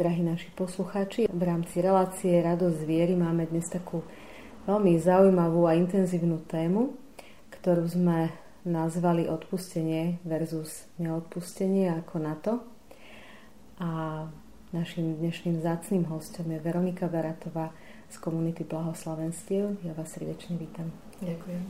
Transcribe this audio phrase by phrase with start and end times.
[0.00, 4.00] Drahí naši poslucháči, v rámci relácie Radosť viery máme dnes takú
[4.64, 6.96] veľmi zaujímavú a intenzívnu tému,
[7.52, 8.32] ktorú sme
[8.64, 12.64] nazvali odpustenie versus neodpustenie ako na to.
[13.76, 14.24] A
[14.72, 17.68] našim dnešným zácným hostom je Veronika Baratová
[18.08, 19.84] z komunity Blahoslavenstiev.
[19.84, 20.88] Ja vás srdečne vítam.
[21.20, 21.64] Ďakujem.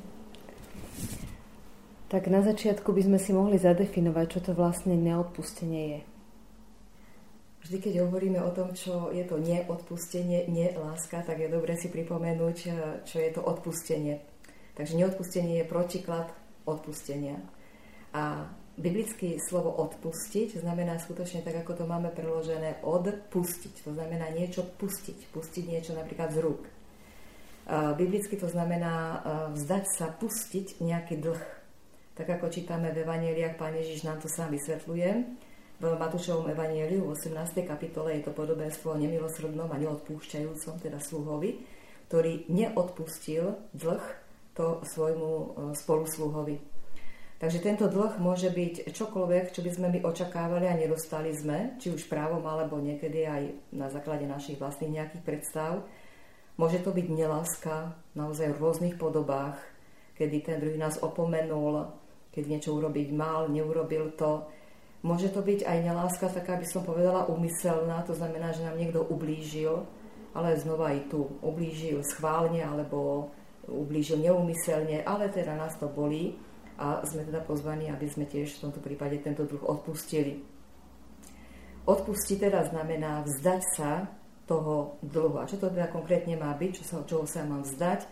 [2.06, 6.09] Tak na začiatku by sme si mohli zadefinovať, čo to vlastne neodpustenie je.
[7.60, 11.92] Vždy, keď hovoríme o tom, čo je to neodpustenie, nie láska, tak je dobre si
[11.92, 12.72] pripomenúť, eh,
[13.04, 14.24] čo je to odpustenie.
[14.72, 16.32] Takže neodpustenie je protiklad
[16.64, 17.36] odpustenia.
[18.16, 18.48] A
[18.80, 23.84] biblické slovo odpustiť znamená skutočne tak, ako to máme preložené, odpustiť.
[23.84, 25.28] To znamená niečo pustiť.
[25.28, 26.64] Pustiť niečo napríklad z rúk.
[27.70, 29.18] Biblicky to znamená eh,
[29.52, 31.44] vzdať sa, pustiť nejaký dlh.
[32.16, 35.49] Tak ako čítame v Evangeliách, Pán Ježiš nám to sám vysvetľuje
[35.80, 37.64] v Matúšovom evanieliu v 18.
[37.64, 41.56] kapitole je to podobenstvo o nemilosrdnom a neodpúšťajúcom, teda sluhovi,
[42.12, 44.04] ktorý neodpustil dlh
[44.52, 46.60] to svojmu e, spolusluhovi.
[47.40, 51.88] Takže tento dlh môže byť čokoľvek, čo by sme my očakávali a nedostali sme, či
[51.88, 55.88] už právom, alebo niekedy aj na základe našich vlastných nejakých predstav.
[56.60, 59.56] Môže to byť neláska naozaj v rôznych podobách,
[60.20, 61.88] kedy ten druhý nás opomenul,
[62.36, 64.44] keď niečo urobiť mal, neurobil to,
[65.00, 69.00] Môže to byť aj neláska, taká by som povedala umyselná, to znamená, že nám niekto
[69.00, 69.88] ublížil,
[70.36, 73.32] ale znova aj tu ublížil schválne alebo
[73.64, 76.36] ublížil neumyselne, ale teda nás to bolí
[76.76, 80.44] a sme teda pozvaní, aby sme tiež v tomto prípade tento druh odpustili.
[81.88, 84.04] Odpustiť teda znamená vzdať sa
[84.44, 85.40] toho dlhu.
[85.40, 88.04] A čo to teda konkrétne má byť, čo sa, čoho sa mám vzdať?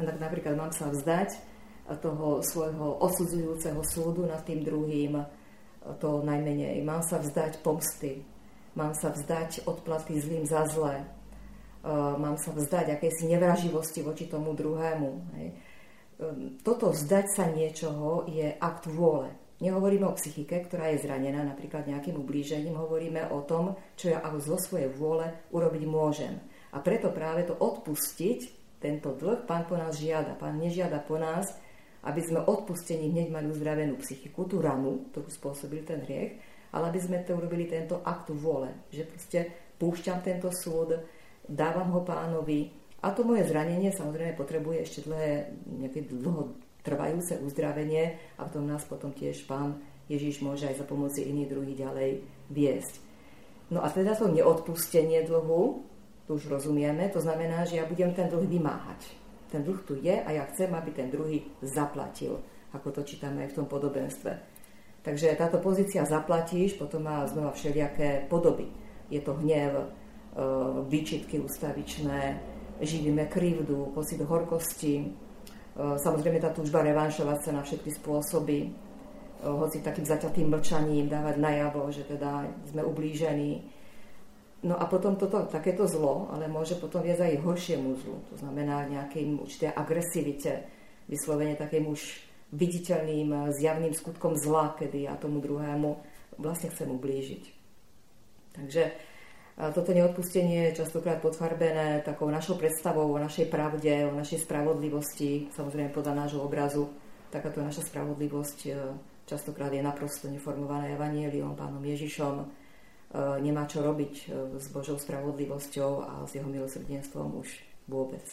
[0.00, 1.38] Tak napríklad mám sa vzdať
[2.02, 5.20] toho svojho odsudzujúceho súdu nad tým druhým,
[5.98, 6.82] to najmenej.
[6.86, 8.22] Mám sa vzdať pomsty,
[8.78, 11.06] mám sa vzdať odplaty zlým za zlé, e,
[12.18, 15.10] mám sa vzdať akejsi nevraživosti voči tomu druhému.
[15.10, 15.50] E,
[16.62, 19.34] toto vzdať sa niečoho je akt vôle.
[19.62, 24.58] Nehovoríme o psychike, ktorá je zranená napríklad nejakým ublížením, hovoríme o tom, čo ja zo
[24.58, 26.34] svojej vôle urobiť môžem.
[26.74, 30.34] A preto práve to odpustiť, tento dlh, pán po nás žiada.
[30.34, 31.54] Pán nežiada po nás,
[32.02, 36.38] aby sme odpustení hneď mali uzdravenú psychiku, tú ranu, ktorú spôsobil ten hriech,
[36.74, 39.38] ale aby sme to urobili tento akt vôle, že proste
[39.78, 40.98] púšťam tento súd,
[41.46, 48.18] dávam ho pánovi a to moje zranenie samozrejme potrebuje ešte dlhé, nejaké dlho trvajúce uzdravenie
[48.38, 49.78] a v tom nás potom tiež pán
[50.10, 52.10] Ježiš môže aj za pomoci iných druhých ďalej
[52.50, 52.94] viesť.
[53.70, 55.86] No a teda to neodpustenie dlhu,
[56.26, 59.21] tu už rozumieme, to znamená, že ja budem ten dlh vymáhať
[59.52, 62.40] ten dlh tu je a ja chcem, aby ten druhý zaplatil,
[62.72, 64.32] ako to čítame aj v tom podobenstve.
[65.02, 68.70] Takže táto pozícia zaplatíš, potom má znova všelijaké podoby.
[69.10, 69.86] Je to hnev, e,
[70.86, 72.38] výčitky ustavičné,
[72.80, 75.06] živíme krivdu, pocit horkosti, e,
[75.76, 78.68] samozrejme tá túžba revanšovať sa na všetky spôsoby, e,
[79.42, 83.81] hoci takým zaťatým mlčaním dávať najavo, že teda sme ublížení,
[84.62, 88.16] No a potom toto, takéto zlo, ale môže potom viesť aj horšiemu zlu.
[88.30, 90.70] To znamená nejakým určité agresivite,
[91.10, 91.98] vyslovene takým už
[92.54, 95.98] viditeľným, zjavným skutkom zla, kedy ja tomu druhému
[96.38, 97.44] vlastne chcem ublížiť.
[98.54, 98.82] Takže
[99.74, 105.92] toto neodpustenie je častokrát podfarbené takou našou predstavou o našej pravde, o našej spravodlivosti, samozrejme
[105.92, 106.88] podľa nášho obrazu.
[107.28, 108.70] Takáto naša spravodlivosť e,
[109.24, 112.44] častokrát je naprosto neformovaná evanieliom, pánom Ježišom,
[113.14, 117.48] nemá čo robiť e, s Božou spravodlivosťou a s jeho milosrdenstvom už
[117.84, 118.24] vôbec.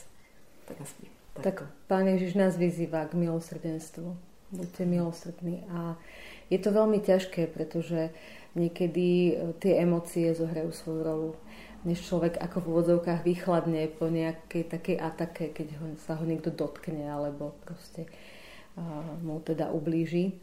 [0.68, 1.12] Tak asi.
[1.36, 1.58] Tak, tak
[1.92, 4.16] Pán Ježiš nás vyzýva k milosrdenstvu.
[4.50, 5.68] Buďte milosrdní.
[5.70, 6.00] A
[6.50, 8.16] je to veľmi ťažké, pretože
[8.56, 11.32] niekedy e, tie emócie zohrajú svoju rolu
[11.88, 16.52] než človek ako v úvodzovkách vychladne po nejakej takej atake, keď ho, sa ho niekto
[16.52, 18.04] dotkne alebo proste
[18.76, 20.36] uh, mu teda ublíži.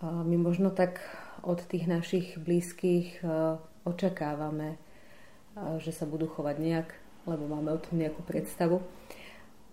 [0.00, 1.04] Uh, my možno tak
[1.46, 3.26] od tých našich blízkych e,
[3.86, 4.78] očakávame, e,
[5.78, 6.88] že sa budú chovať nejak,
[7.30, 8.82] lebo máme o tom nejakú predstavu.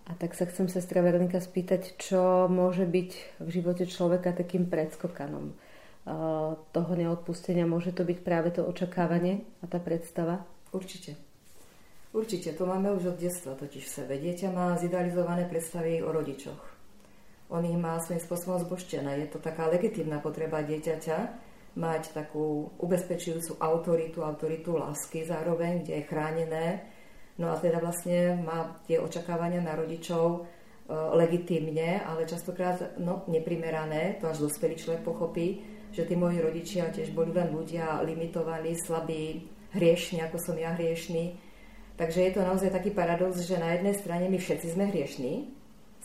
[0.06, 3.10] A tak sa chcem sestra Veronika spýtať, čo môže byť
[3.42, 5.54] v živote človeka takým predskokanom e,
[6.54, 7.66] toho neodpustenia.
[7.66, 10.46] Môže to byť práve to očakávanie a tá predstava?
[10.70, 11.18] Určite.
[12.14, 14.14] Určite, to máme už od detstva totiž v sebe.
[14.22, 16.62] Dieťa má zidealizované predstavy o rodičoch.
[17.50, 19.26] On ich má svojím spôsobom zboštené.
[19.26, 21.43] Je to taká legitímna potreba dieťaťa,
[21.74, 26.66] mať takú ubezpečujúcu autoritu, autoritu lásky zároveň, kde je chránené.
[27.34, 30.40] No a teda vlastne má tie očakávania na rodičov e,
[31.18, 37.10] legitimne, ale častokrát no, neprimerané, to až dospelý človek pochopí, že tí moji rodičia tiež
[37.10, 41.34] boli len ľudia limitovaní, slabí, hriešný, ako som ja hriešný.
[41.98, 45.32] Takže je to naozaj taký paradox, že na jednej strane my všetci sme hriešní,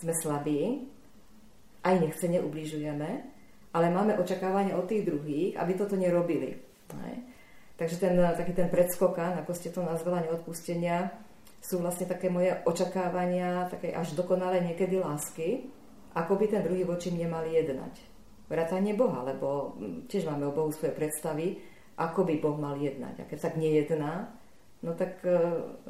[0.02, 0.90] sme slabí,
[1.86, 3.29] aj nechcene ubližujeme,
[3.74, 6.58] ale máme očakávanie od tých druhých, aby toto nerobili.
[7.06, 7.16] Hej.
[7.80, 11.14] Takže ten, taký ten predskokan, ako ste to nazvala, neodpustenia,
[11.60, 15.70] sú vlastne také moje očakávania, také až dokonalé niekedy lásky,
[16.16, 17.94] ako by ten druhý voči mne mali jednať.
[18.50, 21.62] Vrátanie Boha, lebo hm, tiež máme o Bohu svoje predstavy,
[22.00, 23.22] ako by Boh mal jednať.
[23.22, 24.34] A keď tak nejedná,
[24.82, 25.38] no tak, eh,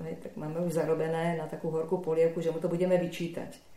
[0.09, 3.68] hej, tak máme už zarobené na takú horkú polievku, že mu to budeme vyčítať.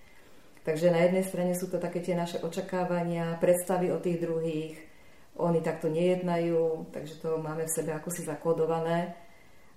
[0.62, 4.79] Takže na jednej strane sú to také tie naše očakávania, predstavy o tých druhých,
[5.43, 9.17] oni takto nejednajú, takže to máme v sebe ako si zakodované.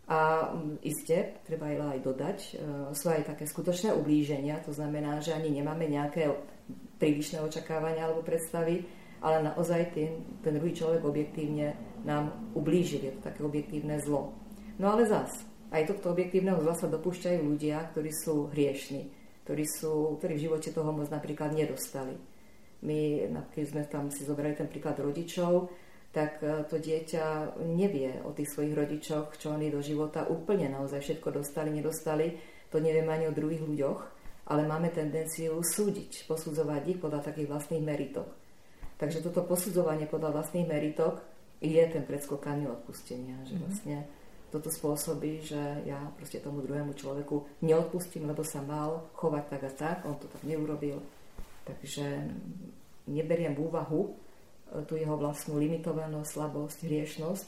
[0.06, 2.58] A mm, iste, treba aj dodať, eh,
[2.94, 6.30] sú aj také skutočné ublíženia, to znamená, že ani nemáme nejaké
[7.02, 8.86] prílišné očakávania alebo predstavy,
[9.26, 11.74] ale naozaj ten, ten druhý človek objektívne
[12.06, 14.38] nám ublížil, je to také objektívne zlo.
[14.78, 15.34] No ale zas,
[15.74, 19.10] aj tohto objektívneho zla sa dopúšťajú ľudia, ktorí sú hriešni,
[19.45, 22.18] ktorí, sú, ktorí v živote toho moc napríklad nedostali.
[22.81, 25.69] My, keď sme tam si zobrali ten príklad rodičov,
[26.09, 30.97] tak e, to dieťa nevie o tých svojich rodičoch, čo oni do života úplne naozaj
[30.97, 32.33] všetko dostali, nedostali.
[32.74, 34.00] To nevieme ani o druhých ľuďoch,
[34.50, 38.27] ale máme tendenciu súdiť, posudzovať ich podľa takých vlastných meritok.
[38.97, 41.21] Takže toto posudzovanie podľa vlastných meritok
[41.59, 43.62] je ten predskokaný odpustenia, že mhm.
[43.62, 43.97] vlastne
[44.56, 49.72] toto spôsobí, že ja proste tomu druhému človeku neodpustím, lebo sa mal chovať tak a
[49.75, 51.04] tak, on to tak neurobil.
[51.68, 52.24] Takže
[53.12, 54.12] neberiem v úvahu e,
[54.88, 57.48] tú jeho vlastnú limitovanosť, slabosť, hriešnosť,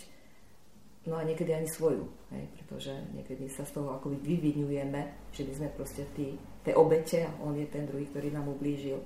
[1.07, 2.03] no a niekedy ani svoju,
[2.35, 6.35] hej, pretože niekedy sa z toho akoby vyvinujeme, že my sme proste tí,
[6.67, 8.99] tie obete a on je ten druhý, ktorý nám ublížil.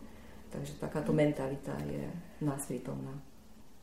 [0.51, 2.03] Takže takáto mentalita je
[2.43, 3.30] nás prítomná.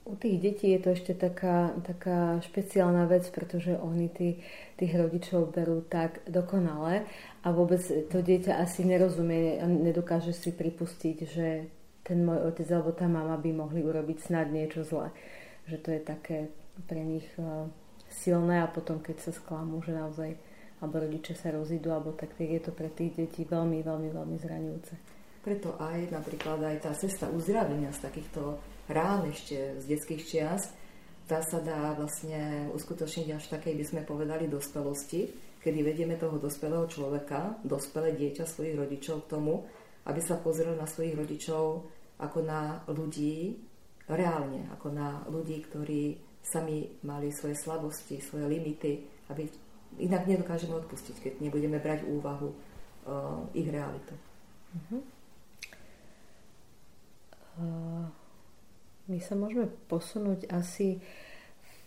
[0.08, 4.40] U tých detí je to ešte taká, taká špeciálna vec, pretože oni tí,
[4.80, 7.04] tých rodičov berú tak dokonale
[7.44, 11.68] a vôbec to dieťa asi nerozumie a nedokáže si pripustiť, že
[12.08, 15.12] ten môj otec alebo tá mama by mohli urobiť snad niečo zlé.
[15.68, 16.38] Že to je také
[16.88, 17.68] pre nich e,
[18.08, 20.40] silné a potom keď sa sklamú, že naozaj
[20.80, 25.17] alebo rodičia sa rozídu, alebo tak je to pre tých detí veľmi, veľmi, veľmi zraňujúce.
[25.42, 28.58] Preto aj napríklad aj tá cesta uzdravenia z takýchto
[28.90, 30.62] rán ešte z detských čias,
[31.28, 35.28] tá sa dá vlastne uskutočniť až v takej, by sme povedali, dospelosti,
[35.60, 39.68] kedy vedieme toho dospelého človeka, dospelé dieťa svojich rodičov k tomu,
[40.08, 41.84] aby sa pozrel na svojich rodičov
[42.18, 43.60] ako na ľudí
[44.08, 49.44] reálne, ako na ľudí, ktorí sami mali svoje slabosti, svoje limity, aby
[50.00, 54.16] inak nedokážeme odpustiť, keď nebudeme brať úvahu uh, ich realitu.
[54.72, 55.04] Uh-huh.
[59.08, 61.00] My sa môžeme posunúť asi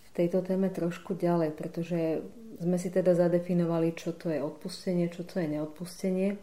[0.07, 2.25] v tejto téme trošku ďalej, pretože
[2.59, 6.35] sme si teda zadefinovali, čo to je odpustenie, čo to je neodpustenie,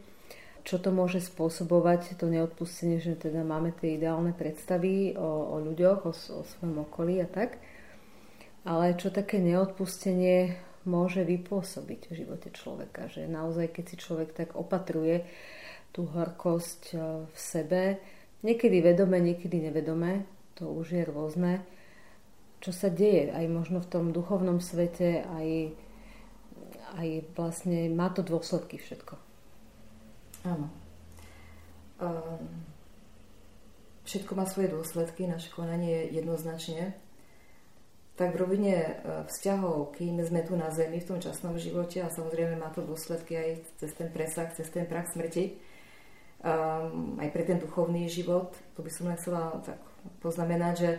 [0.64, 6.00] čo to môže spôsobovať, to neodpustenie, že teda máme tie ideálne predstavy o, o ľuďoch,
[6.08, 7.60] o, o svojom okolí a tak.
[8.66, 10.58] Ale čo také neodpustenie
[10.88, 15.28] môže vypôsobiť v živote človeka, že naozaj, keď si človek tak opatruje
[15.92, 16.96] tú horkosť e,
[17.28, 17.82] v sebe,
[18.42, 21.62] niekedy vedome, niekedy nevedome, to už je rôzne,
[22.58, 25.48] čo sa deje aj možno v tom duchovnom svete, aj,
[26.98, 27.08] aj
[27.38, 29.14] vlastne má to dôsledky všetko.
[30.46, 30.66] Áno.
[31.98, 32.66] Um,
[34.06, 36.96] všetko má svoje dôsledky, naše konanie je jednoznačne.
[38.18, 38.92] Tak v rovine e,
[39.30, 43.38] vzťahov, kým sme tu na Zemi v tom časnom živote a samozrejme má to dôsledky
[43.38, 45.54] aj cez ten presah, cez ten prach smrti,
[46.42, 49.80] um, aj pre ten duchovný život, to by som len chcela tak
[50.22, 50.90] poznamenať, že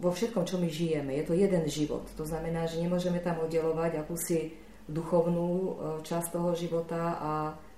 [0.00, 2.08] vo všetkom, čo my žijeme, je to jeden život.
[2.16, 4.56] To znamená, že nemôžeme tam oddelovať akúsi
[4.88, 7.32] duchovnú e, časť toho života a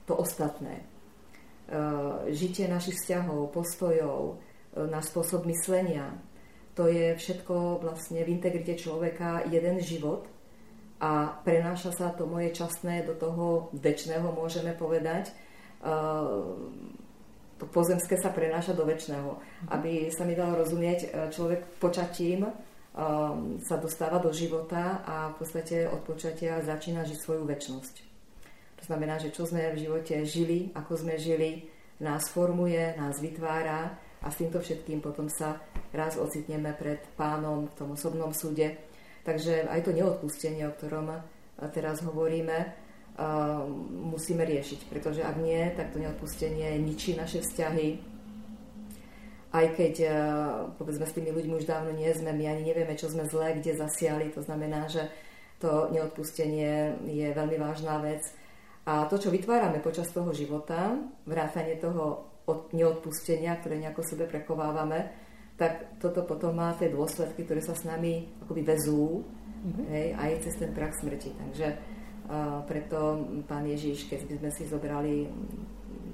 [0.06, 0.78] to ostatné.
[0.78, 0.84] E,
[2.30, 4.38] žitie našich vzťahov, postojov,
[4.74, 6.18] náš spôsob myslenia,
[6.74, 10.26] to je všetko vlastne v integrite človeka jeden život
[10.98, 15.30] a prenáša sa to moje časné do toho väčšného, môžeme povedať,
[17.58, 19.30] to pozemské sa prenáša do väčšného.
[19.70, 22.52] Aby sa mi dalo rozumieť, e, človek počatím um,
[23.62, 27.94] sa dostáva do života a v podstate od počatia začína žiť svoju väčšnosť.
[28.80, 31.70] To znamená, že čo sme v živote žili, ako sme žili,
[32.02, 35.62] nás formuje, nás vytvára a s týmto všetkým potom sa
[35.94, 38.76] raz ocitneme pred pánom v tom osobnom súde.
[39.24, 41.16] Takže aj to neodpustenie, o ktorom
[41.72, 42.83] teraz hovoríme,
[44.10, 48.14] musíme riešiť, pretože ak nie, tak to neodpustenie ničí naše vzťahy
[49.54, 50.10] aj keď uh,
[50.74, 53.78] povedzme s tými ľuďmi už dávno nie sme, my ani nevieme, čo sme zlé, kde
[53.78, 55.06] zasiali, to znamená, že
[55.62, 58.26] to neodpustenie je veľmi vážna vec.
[58.84, 65.08] A to, čo vytvárame počas toho života, vrátanie toho od neodpustenia, ktoré nejako sebe prekovávame,
[65.54, 69.86] tak toto potom má tie dôsledky, ktoré sa s nami akoby vezú mm-hmm.
[69.88, 71.30] hej, aj cez ten prach smrti.
[71.30, 71.66] Takže
[72.64, 75.28] preto pán Ježiš, keď sme si zobrali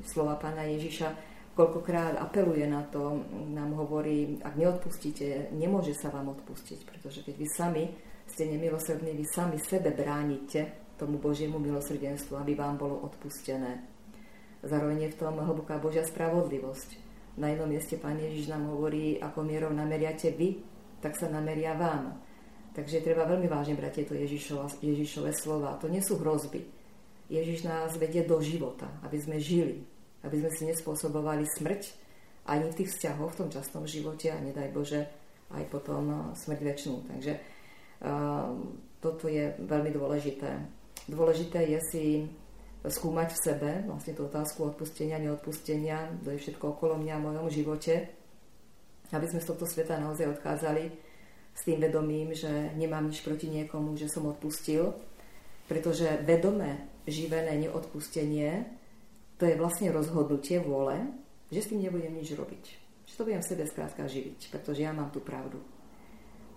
[0.05, 1.09] slova pána Ježiša,
[1.55, 3.21] koľkokrát apeluje na to,
[3.52, 7.85] nám hovorí, ak neodpustíte, nemôže sa vám odpustiť, pretože keď vy sami
[8.31, 13.83] ste nemilosrdní, vy sami sebe bránite tomu Božiemu milosrdenstvu, aby vám bolo odpustené.
[14.61, 17.09] Zároveň je v tom hlboká Božia spravodlivosť.
[17.40, 20.61] Na jednom mieste Pán Ježiš nám hovorí, ako mierou nameriate vy,
[21.00, 22.21] tak sa nameria vám.
[22.71, 25.75] Takže treba veľmi vážne brať tieto Ježišova, Ježišové slova.
[25.83, 26.62] To nie sú hrozby.
[27.31, 29.83] Ježiš nás vedie do života, aby sme žili,
[30.23, 31.95] aby sme si nespôsobovali smrť
[32.47, 35.07] ani v tých vzťahoch v tom časnom živote a nedaj Bože
[35.55, 36.97] aj potom eh, smrť väčšinu.
[37.11, 38.55] Takže uh,
[39.03, 40.50] toto je veľmi dôležité.
[41.11, 42.05] Dôležité je si
[42.87, 47.49] skúmať v sebe vlastne tú otázku odpustenia, neodpustenia, to je všetko okolo mňa v mojom
[47.53, 48.09] živote,
[49.12, 50.89] aby sme z tohto sveta naozaj odchádzali
[51.54, 54.95] s tým vedomím, že nemám nič proti niekomu, že som odpustil,
[55.69, 58.64] pretože vedomé živené neodpustenie
[59.40, 61.00] to je vlastne rozhodnutie vôle,
[61.49, 62.64] že s tým nebudem nič robiť.
[63.09, 65.59] Že to budem v sebe skrátka živiť, pretože ja mám tú pravdu.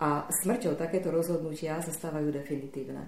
[0.03, 3.07] A smrťou takéto rozhodnutia sa stávajú definitívne.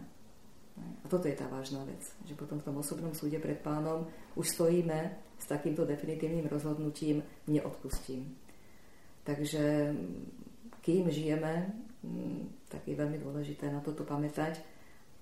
[0.80, 4.48] A toto je tá vážna vec, že potom v tom osobnom súde pred pánom už
[4.56, 5.00] stojíme
[5.39, 8.32] s takýmto definitívnym rozhodnutím neodpustím.
[9.27, 9.92] Takže
[10.86, 11.74] kým žijeme,
[12.06, 14.62] mm, tak je veľmi dôležité na toto pamätať.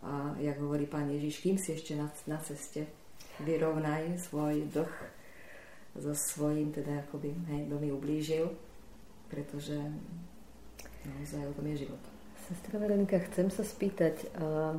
[0.03, 2.91] A jak hovorí pán Ježiš, kým si ešte na, na ceste
[3.39, 4.93] vyrovnaj svoj dlh
[5.95, 8.51] so svojím, teda akoby, hej, kto mi ublížil,
[9.31, 9.79] pretože
[11.07, 12.03] naozaj o tom je život.
[12.43, 14.75] Sestra Veronika, chcem sa spýtať, uh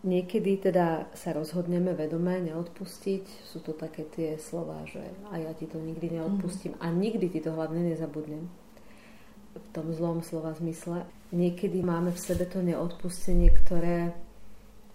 [0.00, 3.44] Niekedy teda sa rozhodneme vedome neodpustiť.
[3.44, 6.88] Sú to také tie slova, že a ja ti to nikdy neodpustím mm-hmm.
[6.88, 8.48] a nikdy ti to hlavne nezabudnem.
[9.50, 11.06] V tom zlom slova zmysle.
[11.34, 14.14] Niekedy máme v sebe to neodpustenie, ktoré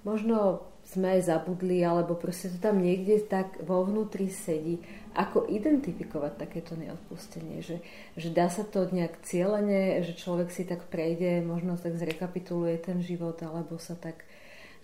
[0.07, 4.77] možno sme aj zabudli, alebo proste to tam niekde tak vo vnútri sedí.
[5.17, 7.65] Ako identifikovať takéto neodpustenie?
[7.65, 7.81] Že,
[8.15, 13.01] že dá sa to nejak cieľene, že človek si tak prejde, možno tak zrekapituluje ten
[13.01, 14.23] život, alebo sa tak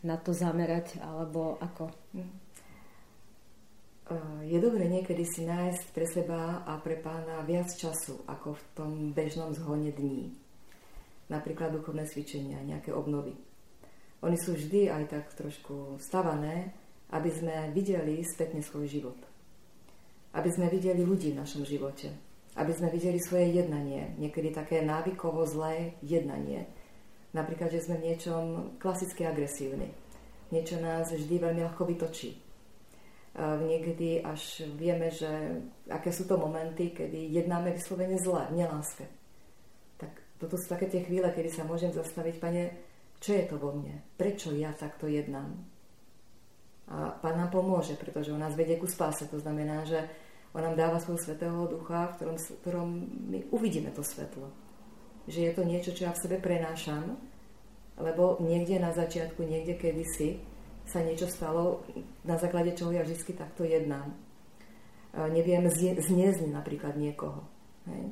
[0.02, 1.94] na to zamerať, alebo ako?
[4.10, 4.48] Hm.
[4.48, 8.92] Je dobré niekedy si nájsť pre seba a pre pána viac času, ako v tom
[9.14, 10.34] bežnom zhone dní.
[11.30, 13.38] Napríklad duchovné cvičenia, nejaké obnovy.
[14.22, 16.74] Oni sú vždy aj tak trošku stavané,
[17.12, 19.18] aby sme videli spätne svoj život.
[20.32, 22.12] Aby sme videli ľudí v našom živote.
[22.56, 24.16] Aby sme videli svoje jednanie.
[24.20, 26.68] Niekedy také návykovo zlé jednanie
[27.32, 29.88] Napríklad, že sme v niečom klasicky agresívni.
[30.52, 32.36] Niečo nás vždy veľmi ľahko vytočí.
[33.40, 39.08] Niekedy až vieme, že aké sú to momenty, kedy jednáme vyslovene zle, v neláske.
[39.96, 42.64] Tak toto sú také tie chvíle, kedy sa môžem zastaviť, pane,
[43.24, 44.04] čo je to vo mne?
[44.20, 45.56] Prečo ja takto jednám?
[46.92, 49.24] A pán nám pomôže, pretože on nás vedie ku spáse.
[49.32, 50.12] To znamená, že
[50.52, 52.90] on nám dáva svojho svetého ducha, v ktorom, v ktorom
[53.32, 54.52] my uvidíme to svetlo
[55.30, 57.18] že je to niečo, čo ja v sebe prenášam,
[58.02, 60.42] lebo niekde na začiatku, niekde kedysi
[60.88, 61.86] sa niečo stalo,
[62.26, 64.14] na základe čoho ja vždy takto jednám.
[65.12, 65.68] Neviem
[66.00, 67.44] zniezť napríklad niekoho.
[67.88, 68.04] Hej?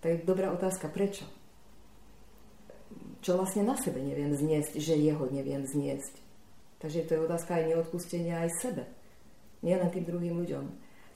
[0.00, 1.24] To je dobrá otázka, prečo?
[3.24, 6.14] Čo vlastne na sebe neviem zniesť, že jeho neviem zniesť.
[6.78, 8.84] Takže to je otázka aj neodpustenia aj sebe.
[9.66, 10.64] Nie len tým druhým ľuďom.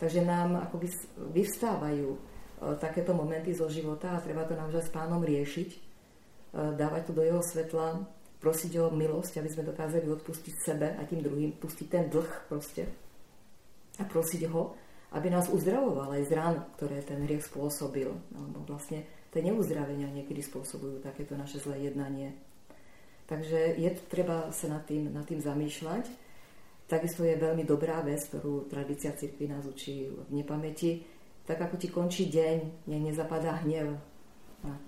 [0.02, 0.90] Takže nám akoby
[1.30, 5.78] vyvstávajú E, takéto momenty zo života a treba to naozaj s pánom riešiť, e,
[6.78, 8.06] dávať to do jeho svetla,
[8.42, 12.90] prosiť o milosť, aby sme dokázali odpustiť sebe a tým druhým, pustiť ten dlh proste
[13.96, 14.74] a prosiť ho,
[15.14, 18.10] aby nás uzdravoval aj z rán, ktoré ten hriech spôsobil.
[18.34, 22.34] Lebo vlastne tie neuzdravenia niekedy spôsobujú takéto naše zlé jednanie.
[23.30, 26.10] Takže je treba sa nad tým, nad tým zamýšľať.
[26.90, 31.06] Takisto je veľmi dobrá vec, ktorú tradícia cirkvi nás učí v nepamäti,
[31.46, 33.96] tak ako ti končí deň, nech nezapadá hnev
[34.60, 34.82] nad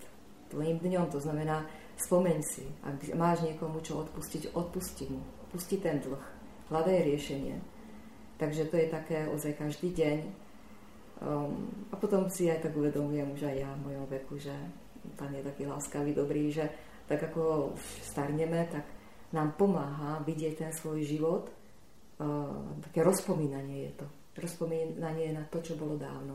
[0.52, 1.06] tvojim dňom.
[1.14, 1.64] To znamená,
[1.96, 5.22] spomeň si, ak máš niekomu čo odpustiť, odpusti mu.
[5.54, 6.24] Pusti ten dlh.
[6.70, 7.56] Hľadaj riešenie.
[8.40, 10.18] Takže to je také ozaj každý deň.
[11.22, 14.54] Um, a potom si aj tak uvedomujem už aj ja v mojom veku, že
[15.14, 16.66] pán je taký láskavý, dobrý, že
[17.06, 18.82] tak ako už starneme, tak
[19.30, 21.46] nám pomáha vidieť ten svoj život.
[22.18, 24.06] Uh, také rozpomínanie je to
[24.38, 26.34] rozpomínanie na to, čo bolo dávno.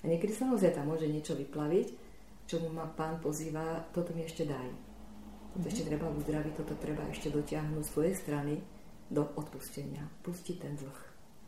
[0.00, 1.88] A niekedy sa naozaj tam môže niečo vyplaviť,
[2.48, 4.68] čo mu ma pán pozýva, toto mi ešte daj.
[5.50, 5.66] Mm-hmm.
[5.66, 8.54] ešte treba uzdraviť, toto treba ešte dotiahnuť z tvojej strany
[9.10, 10.06] do odpustenia.
[10.22, 11.00] Pustiť ten dlh.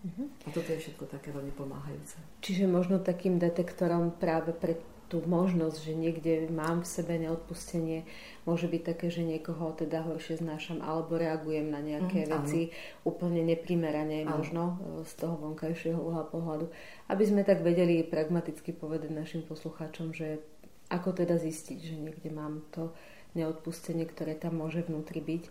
[0.02, 0.26] Mm-hmm.
[0.44, 2.18] A toto je všetko také veľmi pomáhajúce.
[2.42, 4.82] Čiže možno takým detektorom práve pre
[5.12, 8.08] tú možnosť, že niekde mám v sebe neodpustenie,
[8.48, 13.12] môže byť také, že niekoho teda horšie znášam alebo reagujem na nejaké mm, veci áno.
[13.12, 14.40] úplne neprimerane áno.
[14.40, 16.72] možno e, z toho vonkajšieho uhla pohľadu.
[17.12, 20.40] Aby sme tak vedeli pragmaticky povedať našim poslucháčom, že
[20.88, 22.96] ako teda zistiť, že niekde mám to
[23.32, 25.44] neodpustenie, ktoré tam môže vnútri byť,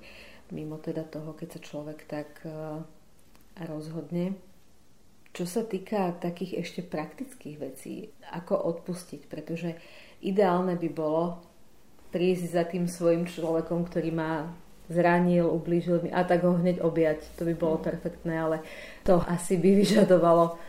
[0.52, 2.84] mimo teda toho, keď sa človek tak uh,
[3.58, 4.36] rozhodne.
[5.32, 9.80] Čo sa týka takých ešte praktických vecí, ako odpustiť, pretože
[10.20, 11.40] ideálne by bolo
[12.12, 14.52] prísť za tým svojim človekom, ktorý ma
[14.92, 17.24] zranil, ublížil mi a tak ho hneď objať.
[17.40, 18.58] To by bolo perfektné, ale
[19.08, 20.60] to asi by vyžadovalo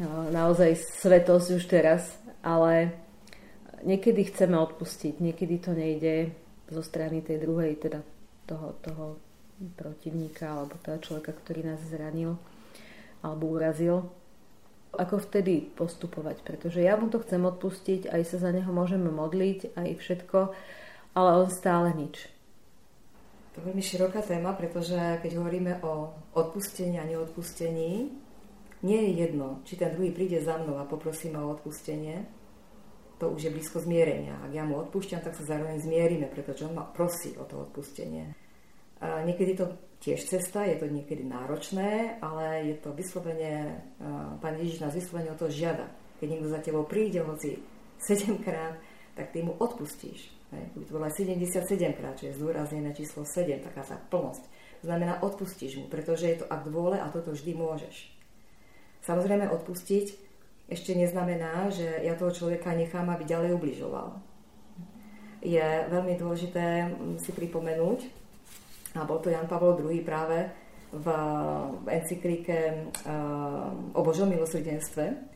[0.00, 2.96] no, naozaj svetosť už teraz, ale
[3.84, 6.32] niekedy chceme odpustiť, niekedy to nejde
[6.70, 8.00] zo strany tej druhej, teda
[8.46, 9.04] toho, toho
[9.76, 12.40] protivníka alebo toho človeka, ktorý nás zranil
[13.20, 14.08] alebo urazil,
[14.96, 19.76] ako vtedy postupovať, pretože ja mu to chcem odpustiť, aj sa za neho môžeme modliť,
[19.76, 20.38] aj všetko,
[21.14, 22.26] ale on stále nič.
[23.54, 28.08] To je veľmi široká téma, pretože keď hovoríme o odpustení a neodpustení,
[28.80, 32.24] nie je jedno, či ten druhý príde za mnou a poprosím o odpustenie,
[33.20, 34.40] to už je blízko zmierenia.
[34.40, 38.32] Ak ja mu odpúšťam, tak sa zároveň zmierime, pretože on ma prosí o to odpustenie.
[39.00, 43.84] Niekedy to tiež cesta, je to niekedy náročné, ale je to vyslovene,
[44.40, 45.92] pán Ježiš nás vyslovene o to žiada.
[46.16, 47.60] Keď niekto za tebou príde, hoci
[48.00, 48.80] 7 krát,
[49.12, 50.32] tak ty mu odpustíš.
[50.50, 54.44] Keby to bolo aj 77 krát, čo je zdôraznené číslo 7, taká tá plnosť.
[54.80, 58.08] Znamená, odpustíš mu, pretože je to akt vôle a toto vždy môžeš.
[59.04, 60.29] Samozrejme, odpustiť
[60.70, 64.08] ešte neznamená, že ja toho človeka nechám, aby ďalej ubližoval.
[65.42, 68.20] Je veľmi dôležité si pripomenúť,
[68.94, 70.50] a bol to Jan Pavel II práve
[70.90, 71.06] v
[71.86, 72.74] encyklike eh,
[73.94, 75.30] o Božom milosrdenstve,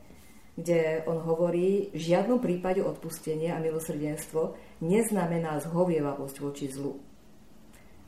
[0.55, 6.99] kde on hovorí, v žiadnom prípade odpustenie a milosrdenstvo neznamená zhovievavosť voči zlu,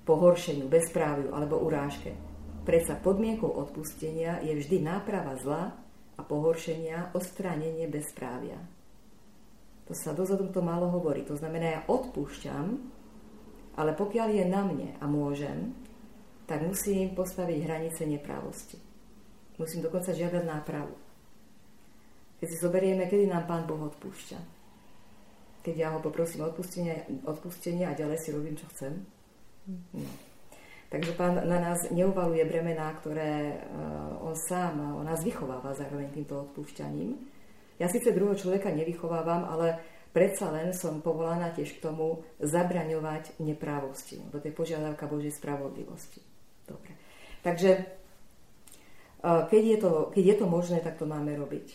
[0.08, 2.16] pohoršeniu, bezpráviu alebo urážke.
[2.64, 5.87] Predsa podmienkou odpustenia je vždy náprava zla
[6.18, 8.58] a pohoršenia, odstránenie bezprávia.
[9.88, 11.24] To sa dozadu to málo hovorí.
[11.30, 12.66] To znamená, ja odpúšťam,
[13.78, 15.72] ale pokiaľ je na mne a môžem,
[16.50, 18.80] tak musím postaviť hranice neprávosti.
[19.56, 20.96] Musím dokonca žiadať nápravu.
[22.38, 24.40] Keď si zoberieme, kedy nám Pán Boh odpúšťa.
[25.66, 29.04] Keď ja ho poprosím odpustenie, odpustenie a ďalej si robím, čo chcem.
[29.68, 30.27] No.
[30.88, 36.48] Takže Pán na nás neuvaluje bremená, ktoré uh, on sám, on nás vychováva zároveň týmto
[36.48, 37.12] odpúšťaním.
[37.76, 39.84] Ja síce druhého človeka nevychovávam, ale
[40.16, 46.26] predsa len som povolaná tiež k tomu zabraňovať neprávosti, to je požiadavka Božej spravodlivosti.
[46.66, 46.98] Dobre.
[47.46, 47.82] Takže e,
[49.22, 51.70] keď je, to, keď je to možné, tak to máme robiť.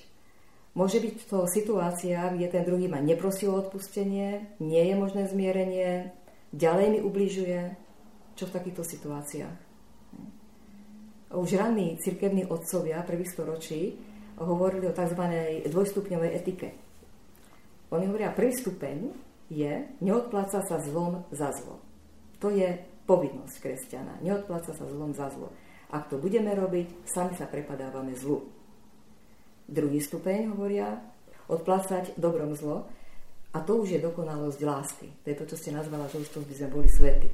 [0.74, 6.10] Môže byť to situácia, kde ten druhý ma neprosil o odpustenie, nie je možné zmierenie,
[6.50, 7.76] ďalej mi ubližuje.
[8.36, 9.56] Čo v takýchto situáciách?
[11.32, 13.96] Už ranní cirkevní otcovia prvých storočí
[14.36, 15.22] hovorili o tzv.
[15.68, 16.68] dvojstupňovej etike
[17.92, 19.12] oni hovoria, prvý stupeň
[19.52, 21.76] je neodpláca sa zlom za zlo.
[22.40, 24.24] To je povinnosť kresťana.
[24.24, 25.52] Neodpláca sa zlom za zlo.
[25.92, 28.48] Ak to budeme robiť, sami sa prepadávame zlu.
[29.68, 31.04] Druhý stupeň hovoria
[31.52, 32.88] odplácať dobrom zlo
[33.52, 35.08] a to už je dokonalosť lásky.
[35.20, 37.28] To je to, čo ste nazvala, že už to by sme boli svety.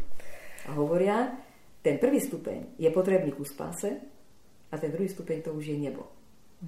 [0.68, 1.32] A hovoria,
[1.80, 3.88] ten prvý stupeň je potrebný ku spáse
[4.68, 6.04] a ten druhý stupeň to už je nebo.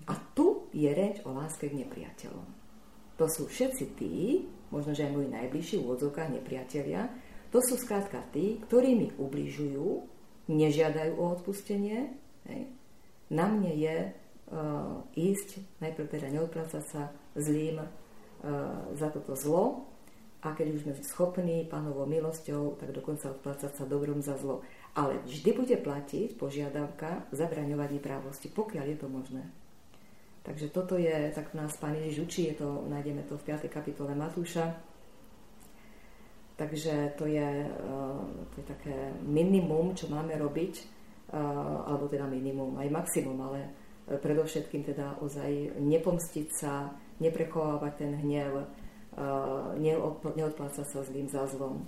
[0.08, 2.46] A tu je reč o láske k nepriateľom.
[3.20, 7.12] To sú všetci tí, možno že aj moji najbližší v úvodzovkách nepriatelia,
[7.50, 10.06] to sú skrátka tí, ktorí mi ubližujú,
[10.48, 12.14] nežiadajú o odpustenie.
[12.46, 12.70] Hej.
[13.34, 17.90] Na mne je uh, ísť, najprv teda neodprácať sa zlým uh,
[18.94, 19.89] za toto zlo
[20.40, 24.64] a keď už sme schopní pánovou milosťou, tak dokonca odplácať sa dobrom za zlo.
[24.96, 29.44] Ale vždy bude platiť požiadavka zabraňovať neprávosti, pokiaľ je to možné.
[30.40, 33.68] Takže toto je, tak nás Pán Ježiš učí, je to, nájdeme to v 5.
[33.68, 34.72] kapitole Matúša.
[36.56, 40.74] Takže to je, uh, to je také minimum, čo máme robiť,
[41.32, 43.60] uh, alebo teda minimum, aj maximum, ale
[44.08, 46.88] uh, predovšetkým teda ozaj nepomstiť sa,
[47.20, 48.64] neprechovávať ten hnev,
[50.34, 51.82] neodplácať sa zlým za zlom.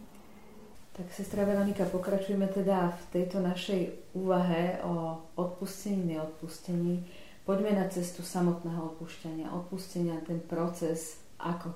[0.92, 7.08] Tak sestra Veronika, pokračujeme teda v tejto našej úvahe o odpustení, neodpustení
[7.42, 11.74] Poďme na cestu samotného odpúšťania, odpustenia, ten proces, ako?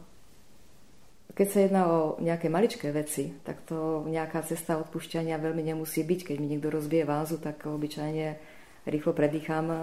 [1.34, 6.20] Keď sa jedná o nejaké maličké veci, tak to nejaká cesta odpúšťania veľmi nemusí byť.
[6.22, 8.38] Keď mi niekto rozbije vázu, tak obyčajne
[8.86, 9.76] rýchlo predýcham e,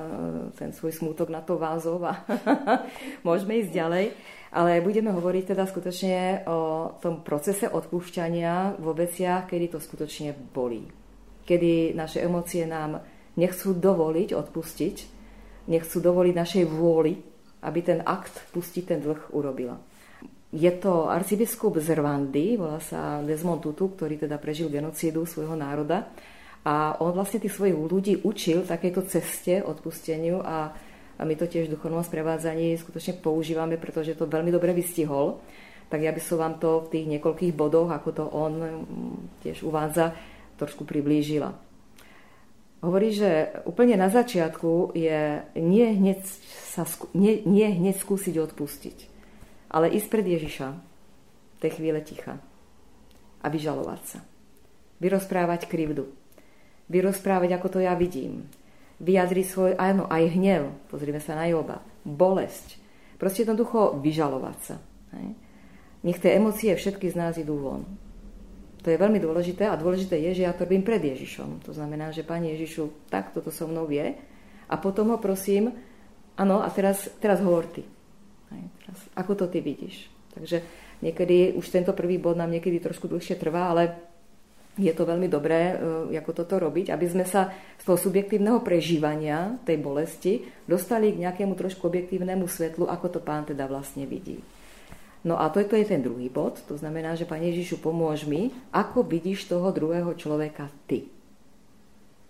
[0.55, 2.23] ten svoj smútok na to vázov a
[3.27, 4.05] môžeme ísť ďalej.
[4.53, 10.85] Ale budeme hovoriť teda skutočne o tom procese odpúšťania vo veciach, kedy to skutočne bolí.
[11.43, 13.01] Kedy naše emócie nám
[13.35, 14.95] nechcú dovoliť odpustiť,
[15.67, 17.17] nechcú dovoliť našej vôli,
[17.65, 19.81] aby ten akt pustiť ten dlh urobila.
[20.53, 26.13] Je to arcibiskup z Rwandy, volá sa Desmond Tutu, ktorý teda prežil genocídu svojho národa
[26.63, 30.71] a on vlastne tých svojich ľudí učil takéto ceste odpusteniu a,
[31.19, 35.43] a my to tiež v duchovnom sprevádzaní skutočne používame, pretože to veľmi dobre vystihol.
[35.91, 39.67] Tak ja by som vám to v tých niekoľkých bodoch, ako to on mm, tiež
[39.67, 40.15] uvádza,
[40.55, 41.51] trošku priblížila.
[42.79, 46.23] Hovorí, že úplne na začiatku je nie hneď,
[46.71, 48.97] sa, nie, nie hneď skúsiť odpustiť,
[49.67, 52.39] ale ísť pred Ježiša v tej chvíle ticha
[53.43, 54.19] a vyžalovať sa.
[55.03, 56.22] Vyrozprávať krivdu.
[56.91, 58.47] Vyrozprávať, ako to ja vidím.
[59.03, 60.71] Vyjadriť svoj, áno, aj hnev.
[60.87, 61.83] Pozrime sa na Joba.
[62.03, 62.79] Bolesť.
[63.19, 64.75] Proste jednoducho vyžalovať sa.
[65.15, 65.27] Hej?
[66.03, 67.87] Nech tie emócie všetky z nás idú von.
[68.83, 71.63] To je veľmi dôležité a dôležité je, že ja to robím pred Ježišom.
[71.63, 74.11] To znamená, že Pani Ježišu, tak toto so mnou vie
[74.67, 75.71] a potom ho prosím,
[76.35, 77.87] áno, a teraz, teraz hovor ty.
[78.51, 80.11] Hej, teraz, ako to ty vidíš?
[80.35, 80.59] Takže
[80.99, 84.12] niekedy, už tento prvý bod nám niekedy trošku dlhšie trvá, ale
[84.73, 85.77] je to veľmi dobré,
[86.11, 90.33] e, ako toto robiť, aby sme sa z toho subjektívneho prežívania tej bolesti
[90.65, 94.41] dostali k nejakému trošku objektívnemu svetlu, ako to pán teda vlastne vidí.
[95.23, 99.07] No a toto je ten druhý bod, to znamená, že Pane Ježišu, pomôž mi, ako
[99.07, 101.07] vidíš toho druhého človeka ty.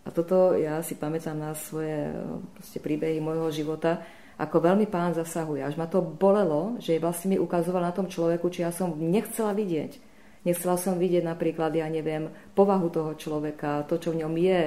[0.04, 2.12] A toto ja si pamätám na svoje
[2.54, 4.04] proste, príbehy môjho života,
[4.36, 5.64] ako veľmi pán zasahuje.
[5.64, 9.56] Až ma to bolelo, že vlastne mi ukazoval na tom človeku, či ja som nechcela
[9.56, 10.13] vidieť.
[10.44, 14.62] Nechcela som vidieť napríklad, ja neviem, povahu toho človeka, to, čo v ňom je,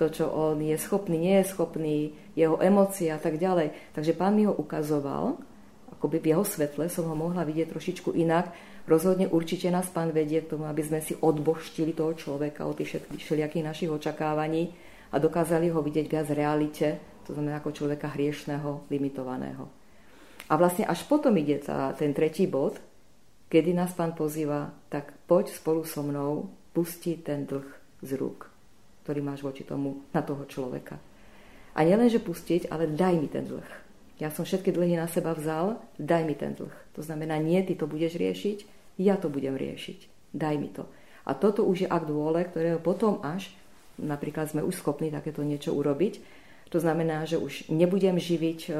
[0.00, 1.96] to, čo on je schopný, nie je schopný,
[2.32, 3.92] jeho emócie a tak ďalej.
[3.92, 5.36] Takže pán mi ho ukazoval
[5.98, 8.54] akoby v jeho svetle som ho mohla vidieť trošičku inak.
[8.86, 13.02] Rozhodne určite nás pán vedie k tomu, aby sme si odboštili toho človeka od tých
[13.18, 14.72] všelijakých našich očakávaní
[15.10, 16.86] a dokázali ho vidieť viac v realite,
[17.26, 19.66] to znamená ako človeka hriešného, limitovaného.
[20.48, 22.80] A vlastne až potom ide tá, ten tretí bod,
[23.48, 27.66] kedy nás pán pozýva, tak poď spolu so mnou pustiť ten dlh
[28.04, 28.46] z rúk,
[29.04, 31.00] ktorý máš voči tomu, na toho človeka.
[31.74, 35.78] A nielenže pustiť, ale daj mi ten dlh ja som všetky dlhy na seba vzal,
[35.94, 36.74] daj mi ten dlh.
[36.98, 38.58] To znamená, nie, ty to budeš riešiť,
[38.98, 40.30] ja to budem riešiť.
[40.34, 40.90] Daj mi to.
[41.22, 43.46] A toto už je akt vôle, ktorého potom až,
[43.94, 46.18] napríklad sme už schopní takéto niečo urobiť.
[46.74, 48.70] To znamená, že už nebudem živiť e,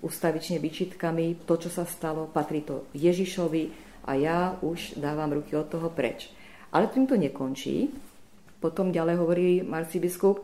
[0.00, 5.70] ustavične vyčitkami, to, čo sa stalo, patrí to Ježišovi a ja už dávam ruky od
[5.70, 6.30] toho preč.
[6.72, 7.92] Ale tým to nekončí.
[8.58, 9.50] Potom ďalej hovorí
[9.98, 10.40] biskup,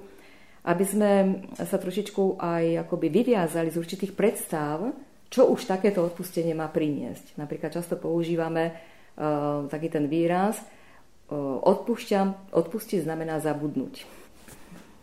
[0.67, 1.11] aby sme
[1.55, 4.91] sa trošičku aj akoby vyviazali z určitých predstav,
[5.31, 7.39] čo už takéto odpustenie má priniesť.
[7.39, 14.05] Napríklad často používame uh, taký ten výraz uh, odpúšťam, odpustiť znamená zabudnúť.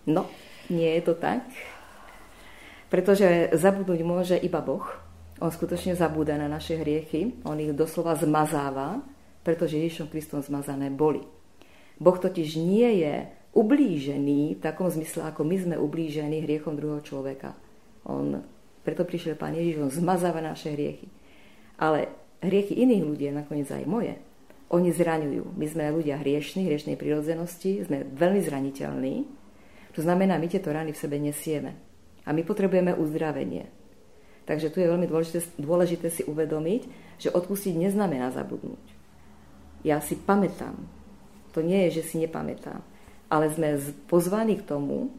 [0.05, 0.29] No,
[0.69, 1.45] nie je to tak.
[2.89, 5.04] Pretože zabudnúť môže iba Boh.
[5.43, 7.43] On skutočne zabúda na naše hriechy.
[7.43, 9.03] On ich doslova zmazáva,
[9.43, 11.19] pretože Ježišom Kristom zmazané boli.
[11.99, 17.55] Boh totiž nie je ublížený v takom zmysle, ako my sme ublížení hriechom druhého človeka.
[18.07, 18.43] On,
[18.83, 21.07] preto prišiel Pán Ježiš, on zmazáva naše hriechy.
[21.79, 22.11] Ale
[22.43, 24.15] hriechy iných ľudí, nakoniec aj moje,
[24.71, 25.55] oni zraňujú.
[25.55, 29.15] My sme ľudia hriešní, hriešnej prirodzenosti, sme veľmi zraniteľní.
[29.95, 31.75] To znamená, my tieto rany v sebe nesieme.
[32.27, 33.84] A my potrebujeme uzdravenie.
[34.45, 36.81] Takže tu je veľmi dôležité, dôležité si uvedomiť,
[37.17, 38.85] že odpustiť neznamená zabudnúť.
[39.81, 40.77] Ja si pamätám.
[41.57, 42.81] To nie je, že si nepamätám
[43.29, 45.09] ale sme pozvaní k tomu,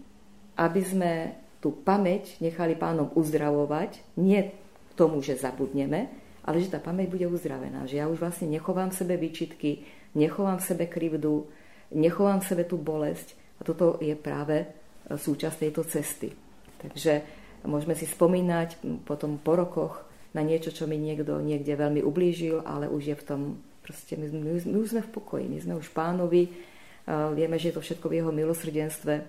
[0.57, 1.13] aby sme
[1.59, 6.09] tú pamäť nechali pánom uzdravovať, nie k tomu, že zabudneme,
[6.47, 7.91] ale že tá pamäť bude uzdravená.
[7.91, 9.83] Že ja už vlastne nechovám v sebe výčitky,
[10.15, 11.51] nechovám v sebe krivdu,
[11.91, 13.35] nechovám v sebe tú bolesť.
[13.59, 14.67] A toto je práve e,
[15.19, 16.31] súčasť tejto cesty.
[16.79, 17.13] Takže
[17.67, 22.89] môžeme si spomínať potom po rokoch na niečo, čo mi niekto niekde veľmi ublížil, ale
[22.89, 23.41] už je v tom,
[23.83, 26.49] proste my, my, my už sme v pokoji, my sme už pánovi,
[27.07, 29.23] Vieme, že je to všetko v jeho milosrdenstve,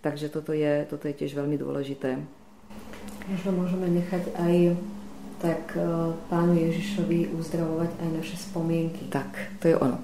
[0.00, 2.16] takže toto je, toto je tiež veľmi dôležité.
[3.28, 4.54] Možno môžeme nechať aj
[5.44, 5.84] tak e,
[6.32, 9.12] pánu Ježišovi uzdravovať aj naše spomienky.
[9.12, 10.00] Tak, to je ono.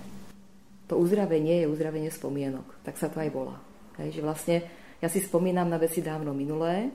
[0.92, 2.85] To uzdravenie je uzdravenie spomienok.
[2.85, 3.57] Tak sa to aj volá.
[3.96, 4.57] Hej, že vlastne
[5.00, 6.92] ja si spomínam na veci dávno minulé,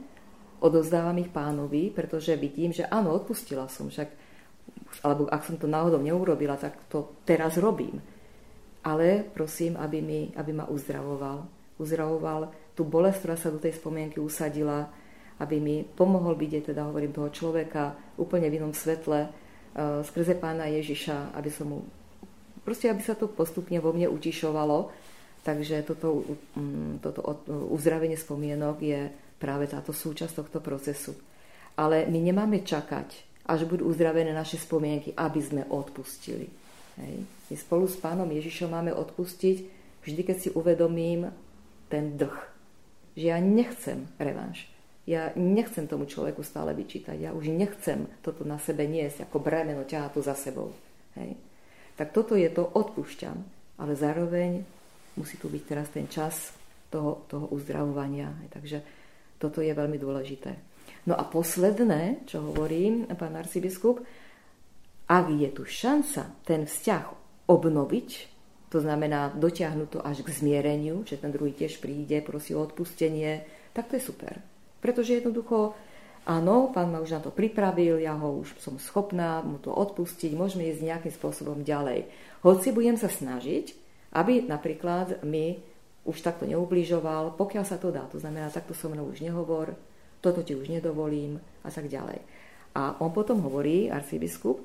[0.64, 4.08] odozdávam ich pánovi, pretože vidím, že áno, odpustila som, však,
[5.04, 8.00] alebo ak som to náhodou neurobila, tak to teraz robím.
[8.88, 11.44] Ale prosím, aby, mi, aby ma uzdravoval.
[11.76, 14.88] Uzdravoval tú bolesť, ktorá sa do tej spomienky usadila,
[15.44, 20.72] aby mi pomohol byť, teda hovorím, toho človeka úplne v inom svetle, uh, skrze pána
[20.72, 21.80] Ježiša, aby som mu,
[22.64, 24.92] proste aby sa to postupne vo mne utišovalo.
[25.44, 26.24] Takže toto,
[26.56, 27.20] um, toto
[27.68, 29.12] uzdravenie spomienok je
[29.44, 31.12] práve táto súčasť tohto procesu.
[31.76, 36.48] Ale my nemáme čakať, až budú uzdravené naše spomienky, aby sme odpustili.
[36.96, 37.28] Hej.
[37.52, 39.58] My spolu s pánom Ježišom máme odpustiť
[40.06, 41.28] vždy, keď si uvedomím
[41.92, 42.40] ten dlh.
[43.20, 44.72] Že ja nechcem revanš.
[45.04, 47.20] Ja nechcem tomu človeku stále vyčítať.
[47.20, 50.72] Ja už nechcem toto na sebe niesť ako bremeno ťahať to za sebou.
[51.20, 51.36] Hej.
[52.00, 53.36] Tak toto je to, odpúšťam.
[53.82, 54.64] Ale zároveň
[55.20, 56.56] musí tu byť teraz ten čas
[56.88, 58.32] toho, toho uzdravovania.
[58.40, 58.50] Hej.
[58.56, 58.78] Takže
[59.44, 60.56] toto je veľmi dôležité.
[61.04, 64.00] No a posledné, čo hovorím, pán arcibiskup,
[65.04, 67.06] ak je tu šanca ten vzťah
[67.52, 68.10] obnoviť,
[68.72, 73.44] to znamená dotiahnuť to až k zmiereniu, že ten druhý tiež príde, prosí o odpustenie,
[73.76, 74.40] tak to je super.
[74.80, 75.76] Pretože jednoducho,
[76.24, 80.34] áno, pán ma už na to pripravil, ja ho už som schopná mu to odpustiť,
[80.34, 82.08] môžeme ísť nejakým spôsobom ďalej.
[82.42, 83.76] Hoci budem sa snažiť,
[84.16, 85.62] aby napríklad mi
[86.04, 88.04] už takto neubližoval, pokiaľ sa to dá.
[88.12, 89.76] To znamená, takto so mnou už nehovor,
[90.20, 92.20] toto ti už nedovolím a tak ďalej.
[92.76, 94.60] A on potom hovorí, arcibiskup,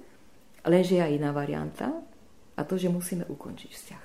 [0.66, 1.92] lenže aj iná varianta
[2.58, 4.04] a to, že musíme ukončiť vzťah.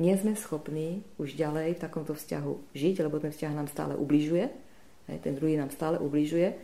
[0.00, 4.48] Nie sme schopní už ďalej v takomto vzťahu žiť, lebo ten vzťah nám stále ubližuje,
[5.20, 6.56] ten druhý nám stále ubližuje,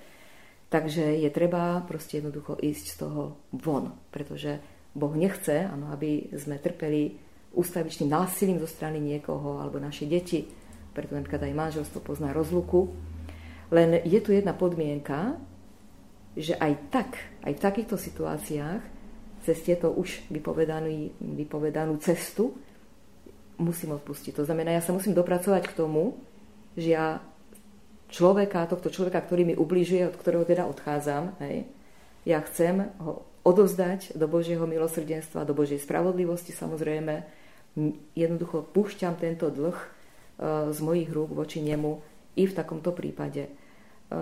[0.73, 4.57] takže je treba proste jednoducho ísť z toho von, pretože
[4.97, 10.45] Boh nechce, ano, aby sme trpeli ústavičným násilím zo strany niekoho alebo naše deti,
[10.93, 12.93] preto napríklad aj manželstvo pozná rozluku.
[13.69, 15.37] Len je tu jedna podmienka,
[16.39, 17.11] že aj tak,
[17.45, 18.83] aj v takýchto situáciách
[19.45, 22.57] cez tieto už vypovedanú, vypovedanú cestu
[23.59, 24.39] musím odpustiť.
[24.39, 26.15] To znamená, ja sa musím dopracovať k tomu,
[26.79, 27.19] že ja
[28.09, 31.67] človeka, tohto človeka, ktorý mi ubližuje, od ktorého teda odchádzam, hej,
[32.25, 37.25] ja chcem ho odozdať do Božieho milosrdenstva, do Božej spravodlivosti samozrejme,
[38.13, 39.89] jednoducho púšťam tento dlh e,
[40.75, 42.01] z mojich rúk voči nemu
[42.39, 43.49] i v takomto prípade.
[43.49, 43.51] E,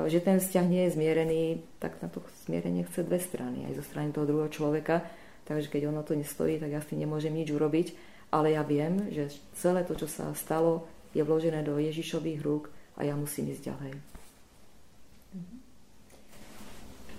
[0.08, 1.42] že ten vzťah nie je zmierený,
[1.80, 5.04] tak na to zmierenie chce dve strany, aj zo strany toho druhého človeka.
[5.46, 7.94] Takže keď ono to nestojí, tak ja s tým nemôžem nič urobiť.
[8.34, 13.06] Ale ja viem, že celé to, čo sa stalo, je vložené do Ježišových rúk a
[13.06, 14.15] ja musím ísť ďalej.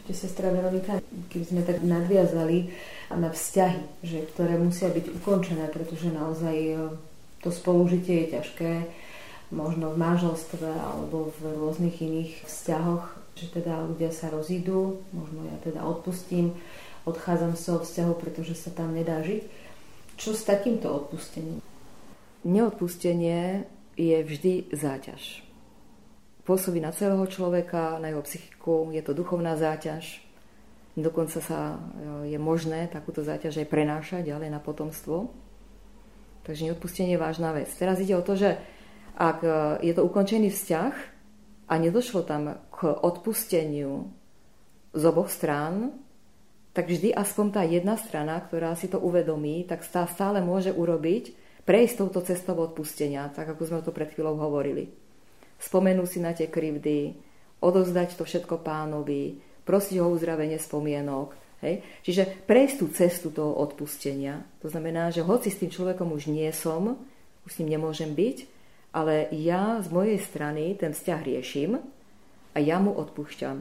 [0.07, 2.71] Ešte sestra Veronika, keby sme tak nadviazali
[3.11, 6.75] na vzťahy, že, ktoré musia byť ukončené, pretože naozaj e,
[7.43, 8.71] to spolužitie je ťažké,
[9.51, 13.03] možno v manželstve alebo v rôznych iných vzťahoch,
[13.35, 16.55] že teda ľudia sa rozídu, možno ja teda odpustím,
[17.03, 19.43] odchádzam z toho vzťahu, pretože sa tam nedá žiť.
[20.15, 21.59] Čo s takýmto odpustením?
[22.47, 23.67] Neodpustenie
[23.99, 25.46] je vždy záťaž.
[26.47, 30.27] Pôsobí na celého človeka, na jeho psychiku, je to duchovná záťaž,
[30.97, 35.29] Dokonca sa e, je možné takúto záťaž aj prenášať ďalej na potomstvo.
[36.41, 37.69] Takže neodpustenie je vážna vec.
[37.77, 38.57] Teraz ide o to, že
[39.13, 39.49] ak e,
[39.85, 40.93] je to ukončený vzťah
[41.69, 44.09] a nedošlo tam k odpusteniu
[44.97, 45.93] z oboch strán,
[46.73, 51.93] tak vždy aspoň tá jedna strana, ktorá si to uvedomí, tak stále môže urobiť, prejsť
[52.01, 54.89] touto cestou odpustenia, tak ako sme to pred chvíľou hovorili.
[55.57, 57.17] Spomenú si na tie krivdy,
[57.61, 61.33] odozdať to všetko pánovi, prosiť ho uzdravenie spomienok.
[61.65, 61.81] Hej?
[62.05, 66.47] Čiže prejsť tú cestu toho odpustenia, to znamená, že hoci s tým človekom už nie
[66.53, 66.95] som,
[67.43, 68.37] už s ním nemôžem byť,
[68.93, 71.81] ale ja z mojej strany ten vzťah riešim
[72.53, 73.57] a ja mu odpúšťam.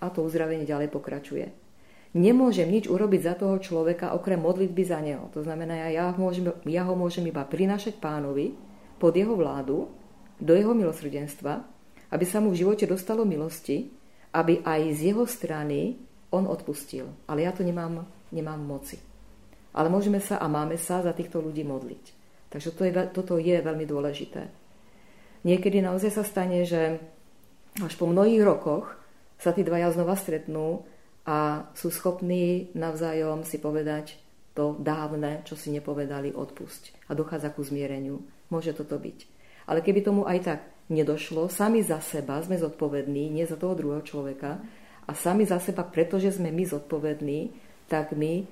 [0.00, 1.52] A to uzdravenie ďalej pokračuje.
[2.10, 5.30] Nemôžem nič urobiť za toho človeka okrem modlitby za neho.
[5.30, 8.58] To znamená, ja, môžem, ja ho môžem iba prinašať pánovi
[8.98, 9.86] pod jeho vládu,
[10.40, 11.52] do jeho milosrdenstva,
[12.10, 14.00] aby sa mu v živote dostalo milosti
[14.30, 15.98] aby aj z jeho strany
[16.30, 17.10] on odpustil.
[17.26, 18.98] Ale ja to nemám, nemám moci.
[19.74, 22.04] Ale môžeme sa a máme sa za týchto ľudí modliť.
[22.50, 24.50] Takže to je, toto je veľmi dôležité.
[25.46, 26.98] Niekedy naozaj sa stane, že
[27.78, 28.98] až po mnohých rokoch
[29.38, 30.82] sa tí dvaja znova stretnú
[31.24, 34.18] a sú schopní navzájom si povedať
[34.50, 37.06] to dávne, čo si nepovedali, odpusť.
[37.06, 38.18] A dochádza ku zmiereniu.
[38.50, 39.39] Môže toto byť.
[39.70, 44.02] Ale keby tomu aj tak nedošlo, sami za seba sme zodpovední, nie za toho druhého
[44.02, 44.58] človeka,
[45.06, 47.54] a sami za seba, pretože sme my zodpovední,
[47.90, 48.44] tak my e,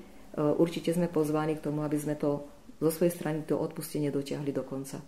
[0.58, 2.46] určite sme pozváni k tomu, aby sme to
[2.78, 5.02] zo svojej strany to odpustenie dotiahli do konca.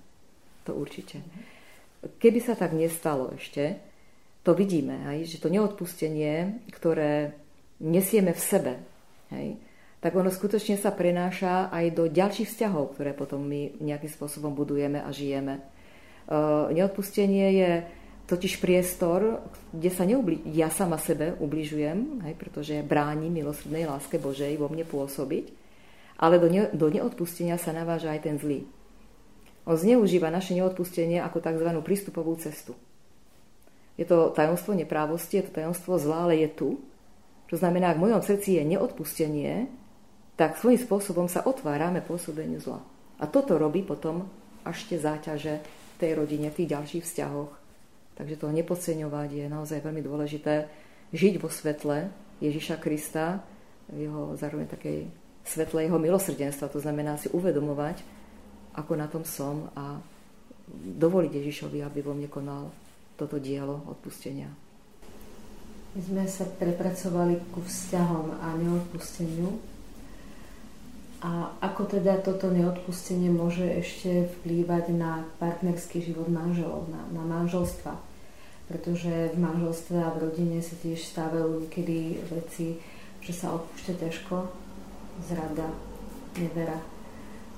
[0.66, 1.22] To určite.
[2.18, 3.78] Keby sa tak nestalo ešte,
[4.42, 7.34] to vidíme, hej, že to neodpustenie, ktoré
[7.82, 8.72] nesieme v sebe,
[9.34, 9.58] hej,
[10.00, 14.96] tak ono skutočne sa prenáša aj do ďalších vzťahov, ktoré potom my nejakým spôsobom budujeme
[14.96, 15.60] a žijeme.
[16.30, 17.70] Uh, neodpustenie je
[18.30, 19.42] totiž priestor,
[19.74, 24.86] kde sa neubli- ja sama sebe ubližujem, hej, pretože bránim milosrdnej láske Božej vo mne
[24.86, 25.50] pôsobiť,
[26.22, 28.62] ale do, ne- do neodpustenia sa naváža aj ten zlý.
[29.66, 31.68] On zneužíva naše neodpustenie ako tzv.
[31.82, 32.78] prístupovú cestu.
[33.98, 36.68] Je to tajomstvo neprávosti, je to tajomstvo zla, ale je tu.
[37.50, 39.66] To znamená, ak v mojom srdci je neodpustenie,
[40.38, 42.80] tak svojím spôsobom sa otvárame pôsobeniu zla.
[43.18, 44.30] A toto robí potom
[44.62, 45.60] tie záťaže
[46.00, 47.52] tej rodine, v tých ďalších vzťahoch.
[48.16, 50.68] Takže to nepodceňovať je naozaj veľmi dôležité.
[51.12, 52.08] Žiť vo svetle
[52.40, 53.44] Ježiša Krista,
[53.90, 55.08] v jeho zároveň takej
[55.44, 56.72] svetle jeho milosrdenstva.
[56.72, 58.00] To znamená si uvedomovať,
[58.76, 59.98] ako na tom som a
[60.70, 62.70] dovoliť Ježišovi, aby vo mne konal
[63.18, 64.48] toto dielo odpustenia.
[65.90, 69.58] My sme sa prepracovali ku vzťahom a neodpusteniu.
[71.20, 77.92] A ako teda toto neodpustenie môže ešte vplývať na partnerský život manželov, na, na manželstva?
[78.72, 82.80] Pretože v manželstve a v rodine sa tiež stávajú niekedy veci,
[83.20, 84.36] že sa odpúšťa ťažko,
[85.28, 85.68] zrada,
[86.40, 86.80] nevera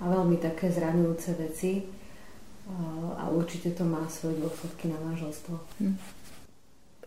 [0.03, 1.87] a veľmi také zraňujúce veci
[3.19, 5.55] a určite to má svoje dôsledky na manželstvo.
[5.79, 5.95] Hm.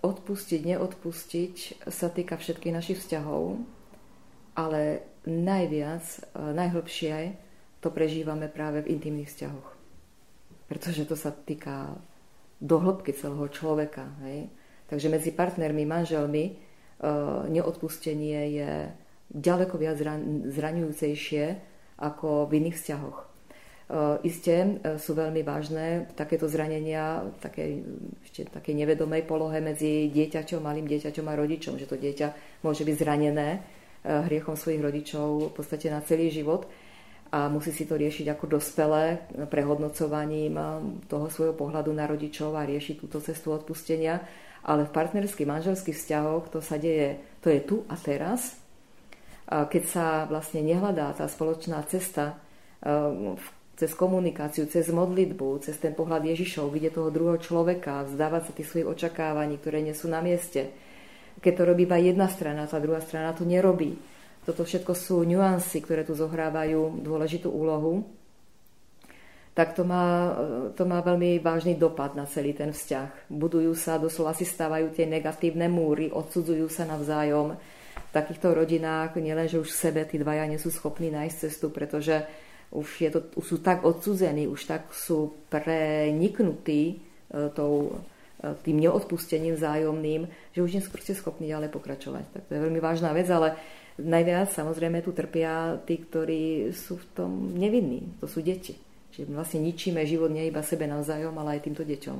[0.04, 1.56] Odpustiť, neodpustiť
[1.90, 3.60] sa týka všetkých našich vzťahov,
[4.56, 6.20] ale najviac, e,
[6.54, 7.16] najhlbšie
[7.82, 9.70] to prežívame práve v intimných vzťahoch.
[10.66, 11.94] Pretože to sa týka
[12.58, 14.10] do hĺbky celého človeka.
[14.26, 14.50] Hej?
[14.90, 16.54] Takže medzi partnermi, manželmi e,
[17.50, 18.72] neodpustenie je
[19.34, 19.98] ďaleko viac
[20.50, 21.46] zraňujúcejšie
[22.02, 23.18] ako v iných vzťahoch.
[23.22, 23.26] E,
[24.26, 27.38] isté sú veľmi vážne takéto zranenia v
[28.26, 32.96] ešte takej nevedomej polohe medzi dieťaťom, malým dieťaťom a rodičom, že to dieťa môže byť
[32.98, 33.75] zranené Eh,
[34.06, 36.70] hriechom svojich rodičov v podstate na celý život
[37.36, 40.68] a musí si to riešiť ako dospelé prehodnocovaním eh,
[41.12, 44.24] toho svojho pohľadu na rodičov a riešiť túto cestu odpustenia.
[44.66, 48.58] Ale v partnerských, manželských vzťahoch to sa deje, to je tu a teraz.
[49.46, 52.34] Keď sa vlastne nehľadá tá spoločná cesta
[52.82, 53.38] eh,
[53.76, 58.70] cez komunikáciu, cez modlitbu, cez ten pohľad Ježišov, vidieť toho druhého človeka, vzdávať sa tých
[58.72, 60.72] svojich očakávaní, ktoré nie sú na mieste,
[61.40, 63.96] keď to robí iba jedna strana, tá druhá strana to nerobí.
[64.46, 68.06] Toto všetko sú nuancy, ktoré tu zohrávajú dôležitú úlohu.
[69.56, 70.36] Tak to má,
[70.76, 73.32] to má veľmi vážny dopad na celý ten vzťah.
[73.32, 77.56] Budujú sa, doslova si stávajú tie negatívne múry, odsudzujú sa navzájom.
[77.96, 82.28] V takýchto rodinách nielen, že už sebe tí dvaja nie sú schopní nájsť cestu, pretože
[82.76, 86.96] už, je to, už sú tak odsudzení, už tak sú preniknutí e,
[87.56, 88.04] tou
[88.62, 92.26] tým neodpustením vzájomným, že už nie sú proste schopní ďalej pokračovať.
[92.30, 93.58] Tak to je veľmi vážna vec, ale
[93.98, 98.20] najviac samozrejme tu trpia tí, ktorí sú v tom nevinní.
[98.22, 98.76] To sú deti.
[99.16, 102.20] Čiže vlastne ničíme život nie iba sebe navzájom, ale aj týmto deťom.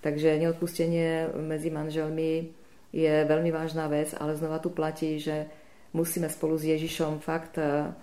[0.00, 2.50] Takže neodpustenie medzi manželmi
[2.90, 5.46] je veľmi vážna vec, ale znova tu platí, že
[5.94, 7.94] musíme spolu s Ježišom fakt e,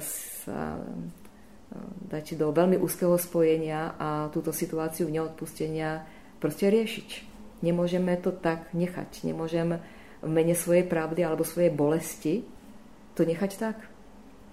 [0.00, 0.84] sa e,
[2.08, 6.06] dať do veľmi úzkeho spojenia a túto situáciu neodpustenia
[6.44, 7.24] proste riešiť.
[7.64, 9.24] Nemôžeme to tak nechať.
[9.24, 9.80] Nemôžem
[10.20, 12.44] v mene svojej pravdy alebo svojej bolesti
[13.16, 13.80] to nechať tak.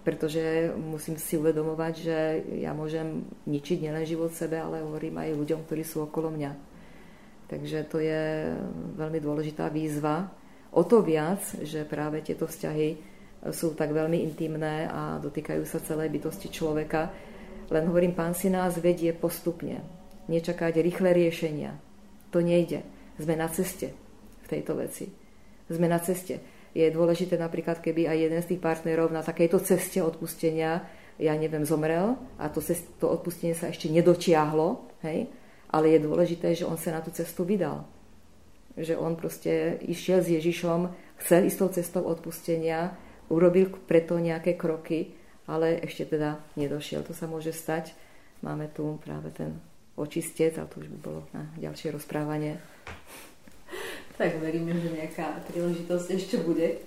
[0.08, 2.18] Pretože musím si uvedomovať, že
[2.64, 6.52] ja môžem ničiť nielen život sebe, ale hovorím aj ľuďom, ktorí sú okolo mňa.
[7.52, 8.56] Takže to je
[8.96, 10.32] veľmi dôležitá výzva.
[10.72, 13.12] O to viac, že práve tieto vzťahy
[13.52, 17.12] sú tak veľmi intimné a dotýkajú sa celej bytosti človeka.
[17.68, 21.78] Len hovorím, pán si nás vedie postupne nečakať rýchle riešenia.
[22.36, 22.86] To nejde.
[23.18, 23.94] Sme na ceste
[24.44, 25.10] v tejto veci.
[25.72, 26.42] Sme na ceste.
[26.72, 30.88] Je dôležité napríklad, keby aj jeden z tých partnerov na takejto ceste odpustenia,
[31.20, 35.28] ja neviem, zomrel a to, cest, to odpustenie sa ešte nedočiahlo, hej?
[35.68, 37.84] ale je dôležité, že on sa na tú cestu vydal.
[38.80, 42.96] Že on proste išiel s Ježišom, chcel ísť tou cestou odpustenia,
[43.28, 45.16] urobil preto nejaké kroky,
[45.48, 47.04] ale ešte teda nedošiel.
[47.08, 47.92] To sa môže stať.
[48.44, 49.60] Máme tu práve ten
[49.96, 52.58] očistec, ale to už by bolo na ďalšie rozprávanie.
[54.20, 56.78] Tak veríme, že nejaká príležitosť ešte bude.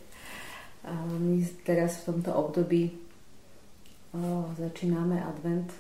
[1.19, 2.95] My teraz v tomto období
[4.55, 5.73] začíname advent.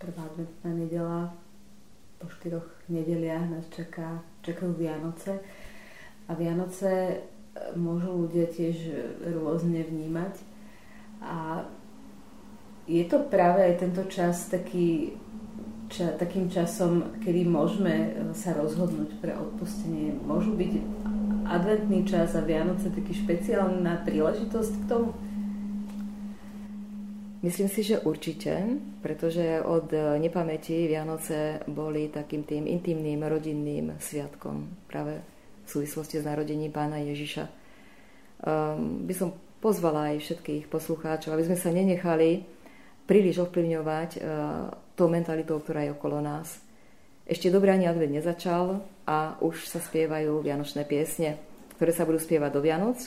[0.00, 1.20] Prvá adventná nedela.
[2.16, 5.44] Po štyroch nedeliach nás čaká, čakajú Vianoce.
[6.24, 7.16] A Vianoce e,
[7.76, 8.76] môžu ľudia tiež
[9.36, 10.40] rôzne vnímať.
[11.20, 11.68] A
[12.88, 15.12] je to práve aj tento čas taký
[15.88, 20.14] ča, takým časom, kedy môžeme sa rozhodnúť pre odpustenie.
[20.24, 20.72] Môžu byť
[21.44, 25.10] adventný čas a Vianoce taký špeciálna príležitosť k tomu?
[27.44, 35.20] Myslím si, že určite, pretože od nepamäti Vianoce boli takým tým intimným rodinným sviatkom práve
[35.64, 37.44] v súvislosti s narodením pána Ježiša.
[38.44, 42.48] Um, by som pozvala aj všetkých poslucháčov, aby sme sa nenechali
[43.04, 46.62] príliš ovplyvňovať uh, tou mentalitou, ktorá je okolo nás.
[47.24, 51.40] Ešte dobrý ani advent nezačal a už sa spievajú vianočné piesne,
[51.76, 52.98] ktoré sa budú spievať do Vianoc.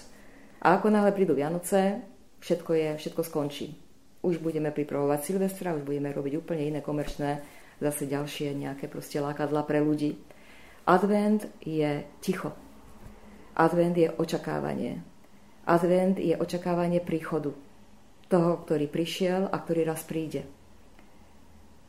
[0.62, 2.02] A ako náhle prídu Vianoce,
[2.42, 3.88] všetko, je, všetko skončí
[4.28, 7.40] už budeme pripravovať Silvestra, už budeme robiť úplne iné komerčné,
[7.80, 10.18] zase ďalšie nejaké proste lákadla pre ľudí.
[10.84, 12.52] Advent je ticho.
[13.56, 15.00] Advent je očakávanie.
[15.68, 17.56] Advent je očakávanie príchodu.
[18.28, 20.44] Toho, ktorý prišiel a ktorý raz príde.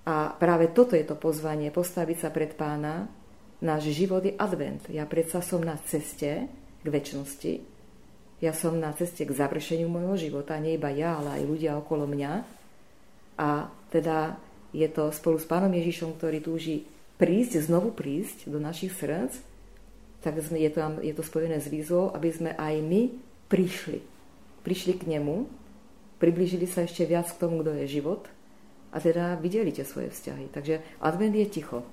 [0.09, 3.13] A práve toto je to pozvanie, postaviť sa pred pána.
[3.61, 4.81] Náš život je advent.
[4.89, 6.49] Ja predsa som na ceste
[6.81, 7.61] k väčšnosti,
[8.41, 12.09] ja som na ceste k završeniu môjho života, nie iba ja, ale aj ľudia okolo
[12.09, 12.33] mňa.
[13.37, 14.41] A teda
[14.73, 16.89] je to spolu s Pánom Ježišom, ktorý túži
[17.21, 19.37] prísť, znovu prísť do našich srdc,
[20.25, 23.13] tak je to, je to spojené s výzvou, aby sme aj my
[23.51, 24.01] prišli.
[24.65, 25.45] Prišli k nemu,
[26.17, 28.25] priblížili sa ešte viac k tomu, kto je život
[28.93, 30.49] a teda videli tie svoje vzťahy.
[30.53, 31.85] Takže advent je ticho.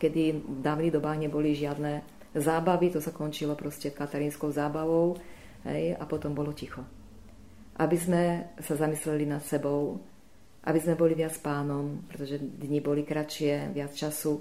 [0.00, 2.00] Kedy v dávnych dobách neboli žiadne
[2.32, 5.20] zábavy, to sa končilo proste katarínskou zábavou,
[5.64, 6.80] Hej, a potom bolo ticho.
[7.76, 8.22] Aby sme
[8.60, 10.00] sa zamysleli nad sebou,
[10.64, 14.40] aby sme boli viac pánom, pretože dni boli kratšie, viac času.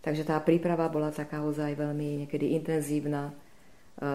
[0.00, 4.08] Takže tá príprava bola taká ozaj veľmi niekedy intenzívna, eh,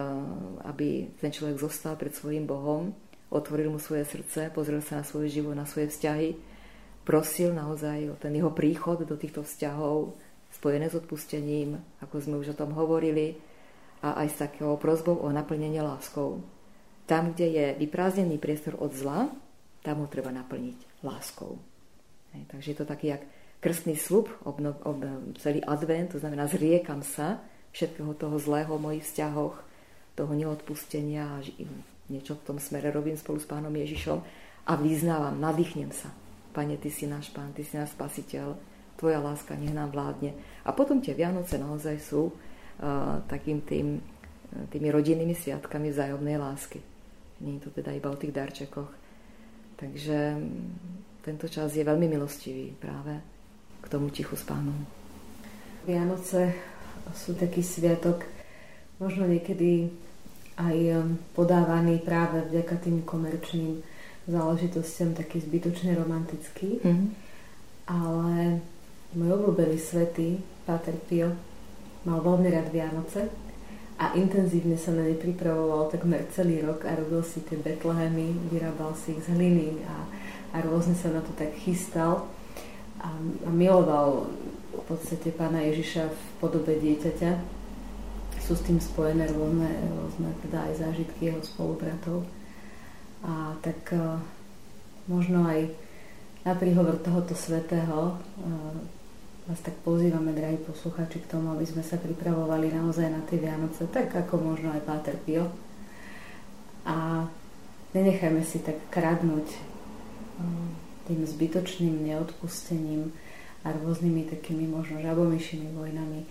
[0.66, 2.90] aby ten človek zostal pred svojim Bohom,
[3.30, 6.51] otvoril mu svoje srdce, pozrel sa na svoj život, na svoje vzťahy,
[7.02, 10.14] prosil naozaj o ten jeho príchod do týchto vzťahov,
[10.52, 13.36] spojené s odpustením, ako sme už o tom hovorili,
[14.02, 16.42] a aj s takou prozbou o naplnenie láskou.
[17.06, 19.30] Tam, kde je vyprázdnený priestor od zla,
[19.82, 21.58] tam ho treba naplniť láskou.
[22.34, 23.22] Hej, takže je to taký jak
[23.62, 24.98] krstný slub, obno, ob,
[25.38, 27.38] celý advent, to znamená zriekam sa
[27.70, 29.54] všetkého toho zlého v mojich vzťahoch,
[30.12, 31.44] toho neodpustenia a
[32.10, 34.18] niečo v tom smere robím spolu s pánom Ježišom
[34.66, 36.10] a vyznávam, nadýchnem sa.
[36.52, 38.54] Pane, Ty si náš pán, Ty si náš spasiteľ,
[39.00, 40.36] Tvoja láska nech nám vládne.
[40.62, 42.30] A potom tie Vianoce naozaj sú
[43.26, 43.98] takým tým,
[44.70, 46.78] tými rodinnými sviatkami vzájomnej lásky.
[47.42, 48.90] Nie je to teda iba o tých darčekoch.
[49.74, 50.38] Takže
[51.26, 53.18] tento čas je veľmi milostivý práve
[53.82, 54.76] k tomu tichu s pánom.
[55.82, 56.54] Vianoce
[57.10, 58.22] sú taký sviatok,
[59.02, 59.90] možno niekedy
[60.54, 63.82] aj um, podávaný práve vďaka tým komerčným
[64.28, 66.78] záležitostiam taký zbytočne romantický.
[66.82, 67.08] Mm-hmm.
[67.90, 68.62] Ale
[69.18, 71.34] môj obľúbený svetý, Páter Pio,
[72.06, 73.26] mal veľmi rád Vianoce
[73.98, 78.94] a intenzívne sa na ne pripravoval takmer celý rok a robil si tie betlehemy, vyrábal
[78.98, 80.06] si ich z hliny a,
[80.54, 82.26] a rôzne sa na to tak chystal
[82.98, 83.10] a,
[83.46, 84.26] a miloval
[84.72, 87.60] v podstate pána Ježiša v podobe dieťaťa.
[88.42, 92.26] Sú s tým spojené rôzne, rôzne teda aj zážitky jeho spolubratov.
[93.62, 94.18] Tak uh,
[95.06, 95.70] možno aj
[96.42, 98.76] na príhovor tohoto svetého uh,
[99.42, 103.90] vás tak pozývame, drahí posluchači, k tomu, aby sme sa pripravovali naozaj na tie Vianoce,
[103.90, 105.50] tak ako možno aj Páter Pio.
[106.86, 107.26] A
[107.90, 109.46] nenechajme si tak kradnúť
[110.38, 110.70] um,
[111.10, 113.10] tým zbytočným neodpustením
[113.66, 116.26] a rôznymi takými možno žabomyšimi vojnami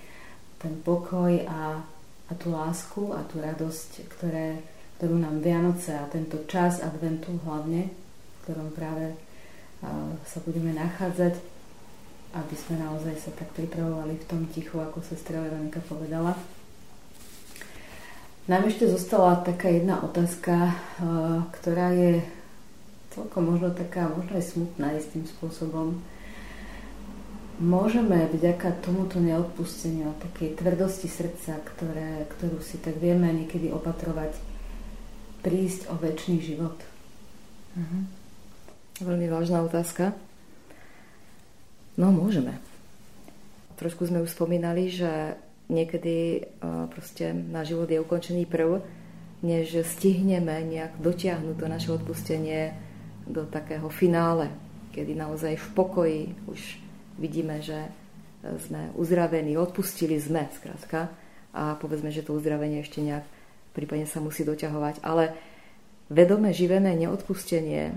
[0.59, 1.83] ten pokoj a,
[2.27, 4.61] a tú lásku a tú radosť, ktoré,
[5.01, 9.17] ktorú nám Vianoce a tento čas adventu hlavne, v ktorom práve
[10.29, 11.41] sa budeme nachádzať,
[12.37, 16.37] aby sme naozaj sa tak pripravovali v tom tichu, ako sestra Veronika povedala.
[18.45, 20.77] Nám ešte zostala taká jedna otázka,
[21.57, 22.21] ktorá je
[23.09, 25.97] celkom možno taká, možno aj smutná istým spôsobom.
[27.57, 34.50] Môžeme vďaka tomuto neodpusteniu a takej tvrdosti srdca, ktoré, ktorú si tak vieme niekedy opatrovať,
[35.41, 36.77] prísť o väčší život?
[37.75, 37.99] Mhm.
[39.01, 40.13] Veľmi vážna otázka.
[41.97, 42.61] No, môžeme.
[43.81, 45.35] Trošku sme už spomínali, že
[45.73, 46.41] niekedy e,
[46.93, 48.77] proste náš život je ukončený prv,
[49.41, 52.77] než stihneme nejak dotiahnuť to naše odpustenie
[53.25, 54.53] do takého finále,
[54.93, 56.61] kedy naozaj v pokoji už
[57.17, 57.89] vidíme, že
[58.41, 61.09] sme uzdravení, odpustili sme, skrátka,
[61.51, 63.25] a povedzme, že to uzdravenie ešte nejak
[63.71, 65.03] prípadne sa musí doťahovať.
[65.03, 65.35] Ale
[66.11, 67.95] vedome živené neodpustenie,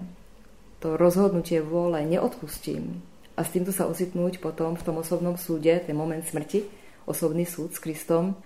[0.79, 3.03] to rozhodnutie vôle, neodpustím,
[3.35, 6.71] a s týmto sa ocitnúť potom v tom osobnom súde, ten moment smrti,
[7.03, 8.39] osobný súd s Kristom.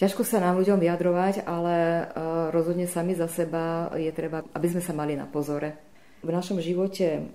[0.00, 2.04] Ťažko sa nám ľuďom vyjadrovať, ale e,
[2.50, 5.76] rozhodne sami za seba je treba, aby sme sa mali na pozore.
[6.24, 7.28] V našom živote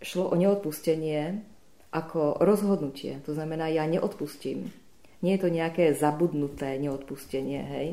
[0.00, 1.44] šlo o neodpustenie
[1.92, 3.20] ako rozhodnutie.
[3.28, 4.72] To znamená, ja neodpustím.
[5.20, 7.86] Nie je to nejaké zabudnuté neodpustenie, hej?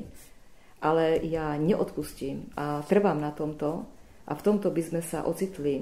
[0.86, 3.90] Ale ja neodpustím a trvám na tomto
[4.30, 5.82] a v tomto by sme sa ocitli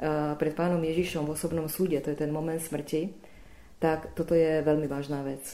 [0.00, 3.12] Eh, pred pánom Ježišom v osobnom súde, to je ten moment smrti,
[3.84, 5.44] tak toto je veľmi vážna vec.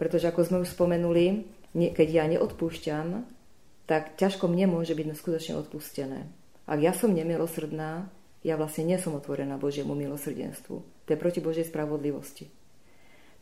[0.00, 1.44] Pretože ako sme už spomenuli,
[1.76, 3.28] keď ja neodpúšťam,
[3.84, 6.24] tak ťažko mne môže byť skutočne odpustené.
[6.64, 8.08] Ak ja som nemilosrdná,
[8.40, 10.76] ja vlastne nie som otvorená Božiemu milosrdenstvu.
[10.80, 12.48] To je proti Božej spravodlivosti.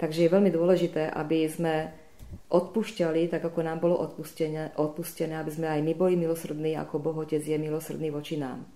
[0.03, 1.95] Takže je veľmi dôležité, aby sme
[2.51, 7.17] odpúšťali, tak ako nám bolo odpustené, odpustené aby sme aj my boli milosrdní, ako Boh
[7.25, 8.67] Otec je milosrdný voči nám.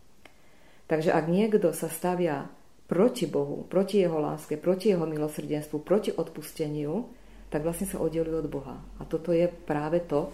[0.88, 2.48] Takže ak niekto sa stavia
[2.88, 7.04] proti Bohu, proti jeho láske, proti jeho milosrdenstvu, proti odpusteniu,
[7.52, 8.76] tak vlastne sa oddeluje od Boha.
[9.00, 10.32] A toto je práve to,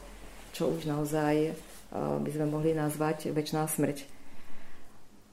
[0.54, 1.54] čo už naozaj eh,
[1.94, 4.06] by sme mohli nazvať väčšiná smrť.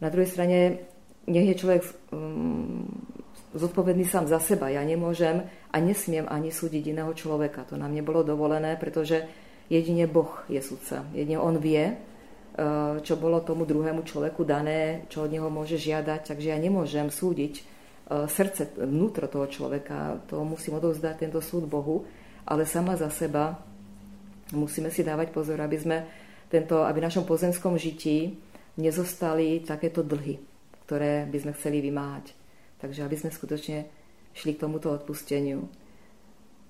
[0.01, 0.81] Na druhej strane,
[1.29, 2.89] nech je človek um,
[3.53, 4.71] zodpovedný sám za seba.
[4.71, 7.67] Ja nemôžem a nesmiem ani súdiť iného človeka.
[7.71, 9.27] To nám nebolo dovolené, pretože
[9.67, 11.03] jedine Boh je sudca.
[11.11, 11.95] Jedine On vie,
[12.51, 16.35] Eh, čo bolo tomu druhému človeku dané, čo od neho môže žiadať.
[16.35, 20.19] Takže ja nemôžem súdiť eh, srdce, vnútro toho človeka.
[20.27, 22.03] To musím odovzdať tento súd Bohu,
[22.43, 23.55] ale sama za seba
[24.51, 25.97] musíme si dávať pozor, aby sme
[26.51, 28.35] tento, aby v našom pozemskom žití
[28.75, 30.35] nezostali takéto dlhy,
[30.83, 32.40] ktoré by sme chceli vymáhať.
[32.81, 33.85] Takže aby sme skutočne
[34.33, 35.69] šli k tomuto odpusteniu.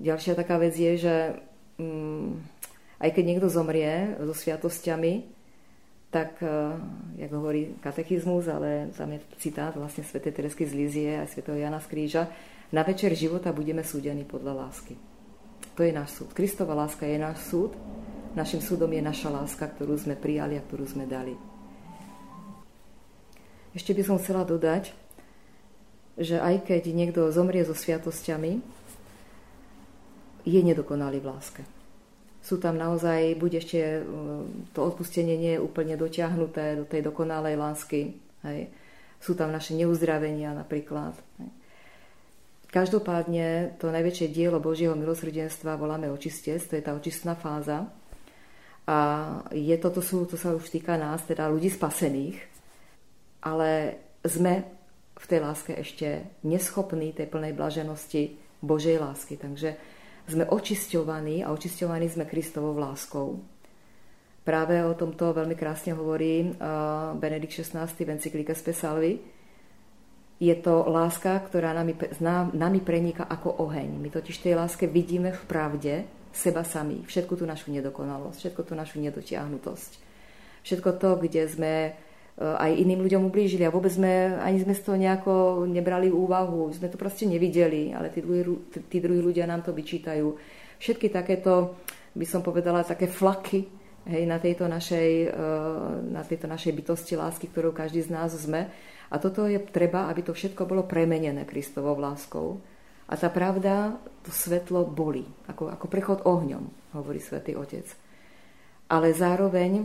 [0.02, 1.16] Ďalšia taká vec je, že
[1.80, 2.30] mm,
[3.02, 5.42] aj keď niekto zomrie so sviatosťami,
[6.12, 6.76] tak, eh,
[7.24, 10.20] jak hovorí katechizmus, ale tam je citát vlastne Sv.
[10.20, 11.48] Teresky z Lízie a Sv.
[11.48, 12.28] Jana z Kríža,
[12.76, 15.00] na večer života budeme súdení podľa lásky.
[15.76, 16.36] To je náš súd.
[16.36, 17.80] Kristova láska je náš súd,
[18.36, 21.36] našim súdom je naša láska, ktorú sme prijali a ktorú sme dali.
[23.72, 24.92] Ešte by som chcela dodať,
[26.22, 28.62] že aj keď niekto zomrie so sviatosťami,
[30.42, 31.62] je nedokonalý v láske
[32.42, 34.02] sú tam naozaj, buď ešte e,
[34.74, 38.18] to odpustenie nie je úplne dotiahnuté do tej dokonalej lásky.
[38.42, 38.74] Hej.
[39.22, 41.14] Sú tam naše neuzdravenia napríklad.
[41.38, 41.50] Hej.
[42.74, 47.86] Každopádne to najväčšie dielo Božieho milosrdenstva voláme očistec, to je tá očistná fáza.
[48.90, 48.98] A
[49.54, 52.42] je to, to, sú, to sa už týka nás, teda ľudí spasených,
[53.46, 54.81] ale sme
[55.22, 59.38] v tej láske ešte neschopní tej plnej blaženosti Božej lásky.
[59.38, 59.78] Takže
[60.26, 63.38] sme očisťovaní a očisťovaní sme Kristovou láskou.
[64.42, 66.58] Práve o tomto veľmi krásne hovorí
[67.22, 69.22] Benedikt XVI v encyklike Spesalvi.
[70.42, 71.94] Je to láska, ktorá nami,
[72.58, 74.02] nami preniká ako oheň.
[74.02, 75.94] My totiž tej láske vidíme v pravde
[76.34, 79.92] seba sami, všetku tú našu nedokonalosť, všetku tú našu nedotiahnutosť.
[80.66, 81.74] Všetko to, kde sme
[82.40, 86.88] aj iným ľuďom ublížili a vôbec sme, ani sme z toho nejako nebrali úvahu, sme
[86.88, 88.42] to proste nevideli, ale tí druhí,
[88.88, 90.32] tí druhí ľudia nám to vyčítajú.
[90.82, 91.78] Všetky takéto,
[92.18, 93.70] by som povedala, také flaky
[94.10, 95.34] hej, na, tejto našej, eh,
[96.10, 98.72] na tejto našej bytosti lásky, ktorú každý z nás sme.
[99.12, 102.64] A toto je treba, aby to všetko bolo premenené Kristovou láskou.
[103.12, 107.84] A tá pravda, to svetlo bolí, ako, ako prechod ohňom, hovorí svätý Otec.
[108.88, 109.84] Ale zároveň,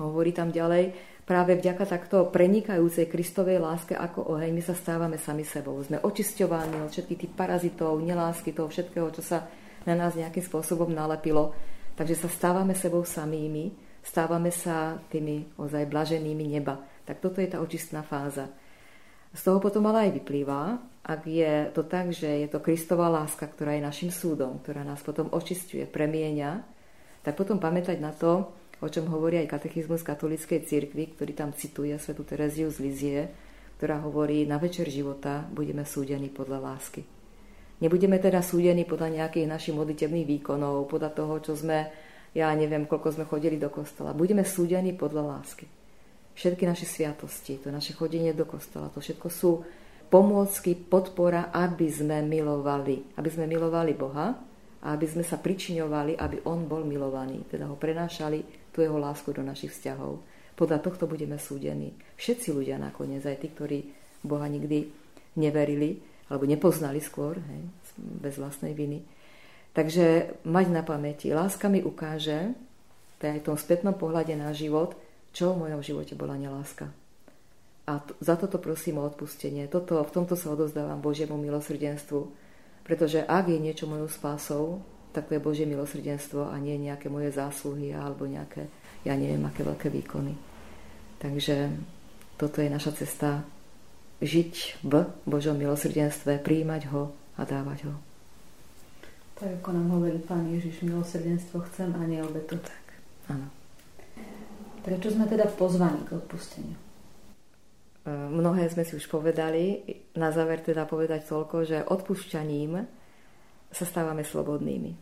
[0.00, 5.46] hovorí tam ďalej, práve vďaka takto prenikajúcej Kristovej láske ako oheň my sa stávame sami
[5.46, 5.78] sebou.
[5.80, 9.48] Sme očisťovaní od všetkých tých parazitov, nelásky, toho všetkého, čo sa
[9.88, 11.56] na nás nejakým spôsobom nalepilo.
[11.96, 16.80] Takže sa stávame sebou samými, stávame sa tými ozaj blaženými neba.
[17.04, 18.48] Tak toto je tá očistná fáza.
[19.30, 20.60] Z toho potom ale aj vyplýva,
[21.06, 25.00] ak je to tak, že je to Kristová láska, ktorá je našim súdom, ktorá nás
[25.06, 26.66] potom očistuje, premienia,
[27.22, 28.50] tak potom pamätať na to,
[28.80, 33.20] o čom hovorí aj katechizmus katolíckej cirkvi, ktorý tam cituje svetu Tereziu z Lizie,
[33.76, 37.00] ktorá hovorí, na večer života budeme súdení podľa lásky.
[37.80, 41.88] Nebudeme teda súdení podľa nejakých našich modlitebných výkonov, podľa toho, čo sme,
[42.36, 44.12] ja neviem, koľko sme chodili do kostola.
[44.12, 45.64] Budeme súdení podľa lásky.
[46.36, 49.64] Všetky naše sviatosti, to naše chodenie do kostola, to všetko sú
[50.12, 53.16] pomôcky, podpora, aby sme milovali.
[53.16, 54.36] Aby sme milovali Boha
[54.84, 57.48] a aby sme sa pričiňovali, aby On bol milovaný.
[57.48, 60.24] Teda ho prenášali tú jeho lásku do našich vzťahov.
[60.56, 61.92] Podľa tohto budeme súdení.
[62.16, 63.78] Všetci ľudia nakoniec, aj tí, ktorí
[64.24, 64.88] Boha nikdy
[65.36, 66.00] neverili,
[66.32, 67.60] alebo nepoznali skôr, hej,
[68.00, 69.04] bez vlastnej viny.
[69.76, 72.56] Takže mať na pamäti, láska mi ukáže,
[73.20, 74.96] to je aj v tom spätnom pohľade na život,
[75.36, 76.88] čo v mojom živote bola neláska.
[77.84, 79.68] A t- za toto prosím o odpustenie.
[79.68, 82.32] Toto, v tomto sa odozdávam Božiemu milosrdenstvu.
[82.86, 87.34] Pretože ak je niečo mojou spásou, tak to je Božie milosrdenstvo a nie nejaké moje
[87.34, 88.70] zásluhy alebo nejaké,
[89.02, 90.34] ja neviem, aké veľké výkony.
[91.18, 91.74] Takže
[92.40, 93.44] toto je naša cesta
[94.24, 94.94] žiť v
[95.26, 97.94] Božom milosrdenstve, príjmať ho a dávať ho.
[99.40, 102.60] Tak ako nám hovorí Pán Ježiš, milosrdenstvo chcem a nie obetu.
[102.60, 102.84] Tak,
[103.32, 103.48] áno.
[104.84, 106.76] Prečo sme teda pozvaní k odpusteniu?
[106.76, 109.80] E, mnohé sme si už povedali.
[110.16, 112.99] Na záver teda povedať toľko, že odpúšťaním
[113.70, 114.94] sa stávame slobodnými.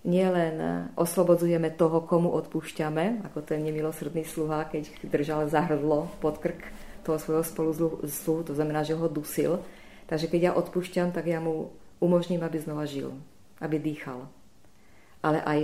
[0.00, 0.56] Nielen
[0.96, 6.60] oslobodzujeme toho, komu odpúšťame, ako ten nemilosrdný sluha, keď držal za hrdlo pod krk
[7.04, 7.70] toho svojho spolu
[8.08, 9.60] sluhu, to znamená, že ho dusil.
[10.08, 11.68] Takže keď ja odpúšťam, tak ja mu
[12.00, 13.12] umožním, aby znova žil,
[13.60, 14.24] aby dýchal.
[15.20, 15.60] Ale aj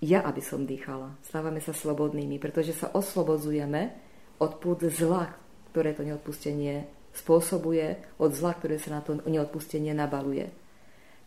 [0.00, 1.18] ja, aby som dýchala.
[1.26, 3.90] Stávame sa slobodnými, pretože sa oslobodzujeme
[4.38, 5.34] od púd zla,
[5.74, 10.48] ktoré to neodpustenie spôsobuje, od zla, ktoré sa na to neodpustenie nabaluje.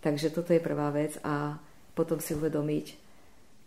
[0.04, 1.56] Takže toto je prvá vec a
[1.96, 2.86] potom si uvedomiť,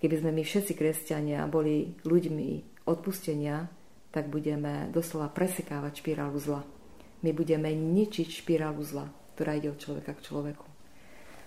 [0.05, 2.49] keby sme my všetci kresťania boli ľuďmi
[2.85, 3.65] odpustenia,
[4.13, 6.61] tak budeme doslova presekávať špirálu zla.
[7.25, 10.67] My budeme ničiť špirálu zla, ktorá ide od človeka k človeku.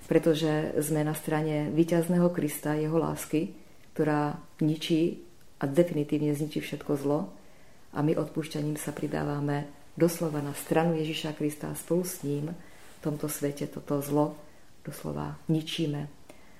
[0.09, 3.53] Pretože sme na strane víťazného Krista, jeho lásky,
[3.93, 5.21] ktorá ničí
[5.61, 7.29] a definitívne zničí všetko zlo
[7.93, 12.99] a my odpúšťaním sa pridávame doslova na stranu Ježiša Krista a spolu s ním v
[13.05, 14.48] tomto svete toto zlo
[14.85, 16.07] doslova ničíme.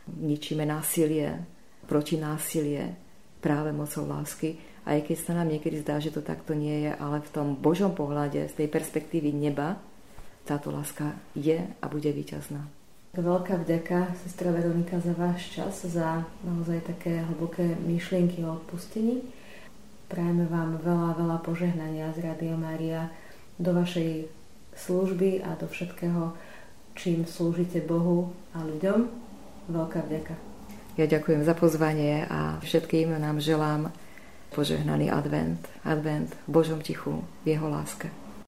[0.09, 1.45] Ničíme násilie,
[1.85, 2.97] protinásilie
[3.39, 4.57] práve mocou lásky.
[4.85, 7.47] A aj keď sa nám niekedy zdá, že to takto nie je, ale v tom
[7.53, 9.77] Božom pohľade, z tej perspektívy neba,
[10.49, 12.65] táto láska je a bude víťazná.
[13.13, 19.25] Veľká vďaka, sestra Veronika, za váš čas, za naozaj také hlboké myšlienky o odpustení.
[20.09, 23.13] Prajeme vám veľa, veľa požehnania z Rádia Mária
[23.61, 24.29] do vašej
[24.73, 26.33] služby a do všetkého,
[26.99, 29.07] čím slúžite Bohu a ľuďom.
[29.71, 30.35] Veľká vďaka.
[30.99, 33.95] Ja ďakujem za pozvanie a všetkým nám želám
[34.51, 35.63] požehnaný advent.
[35.87, 38.11] Advent v Božom tichu, v Jeho láske.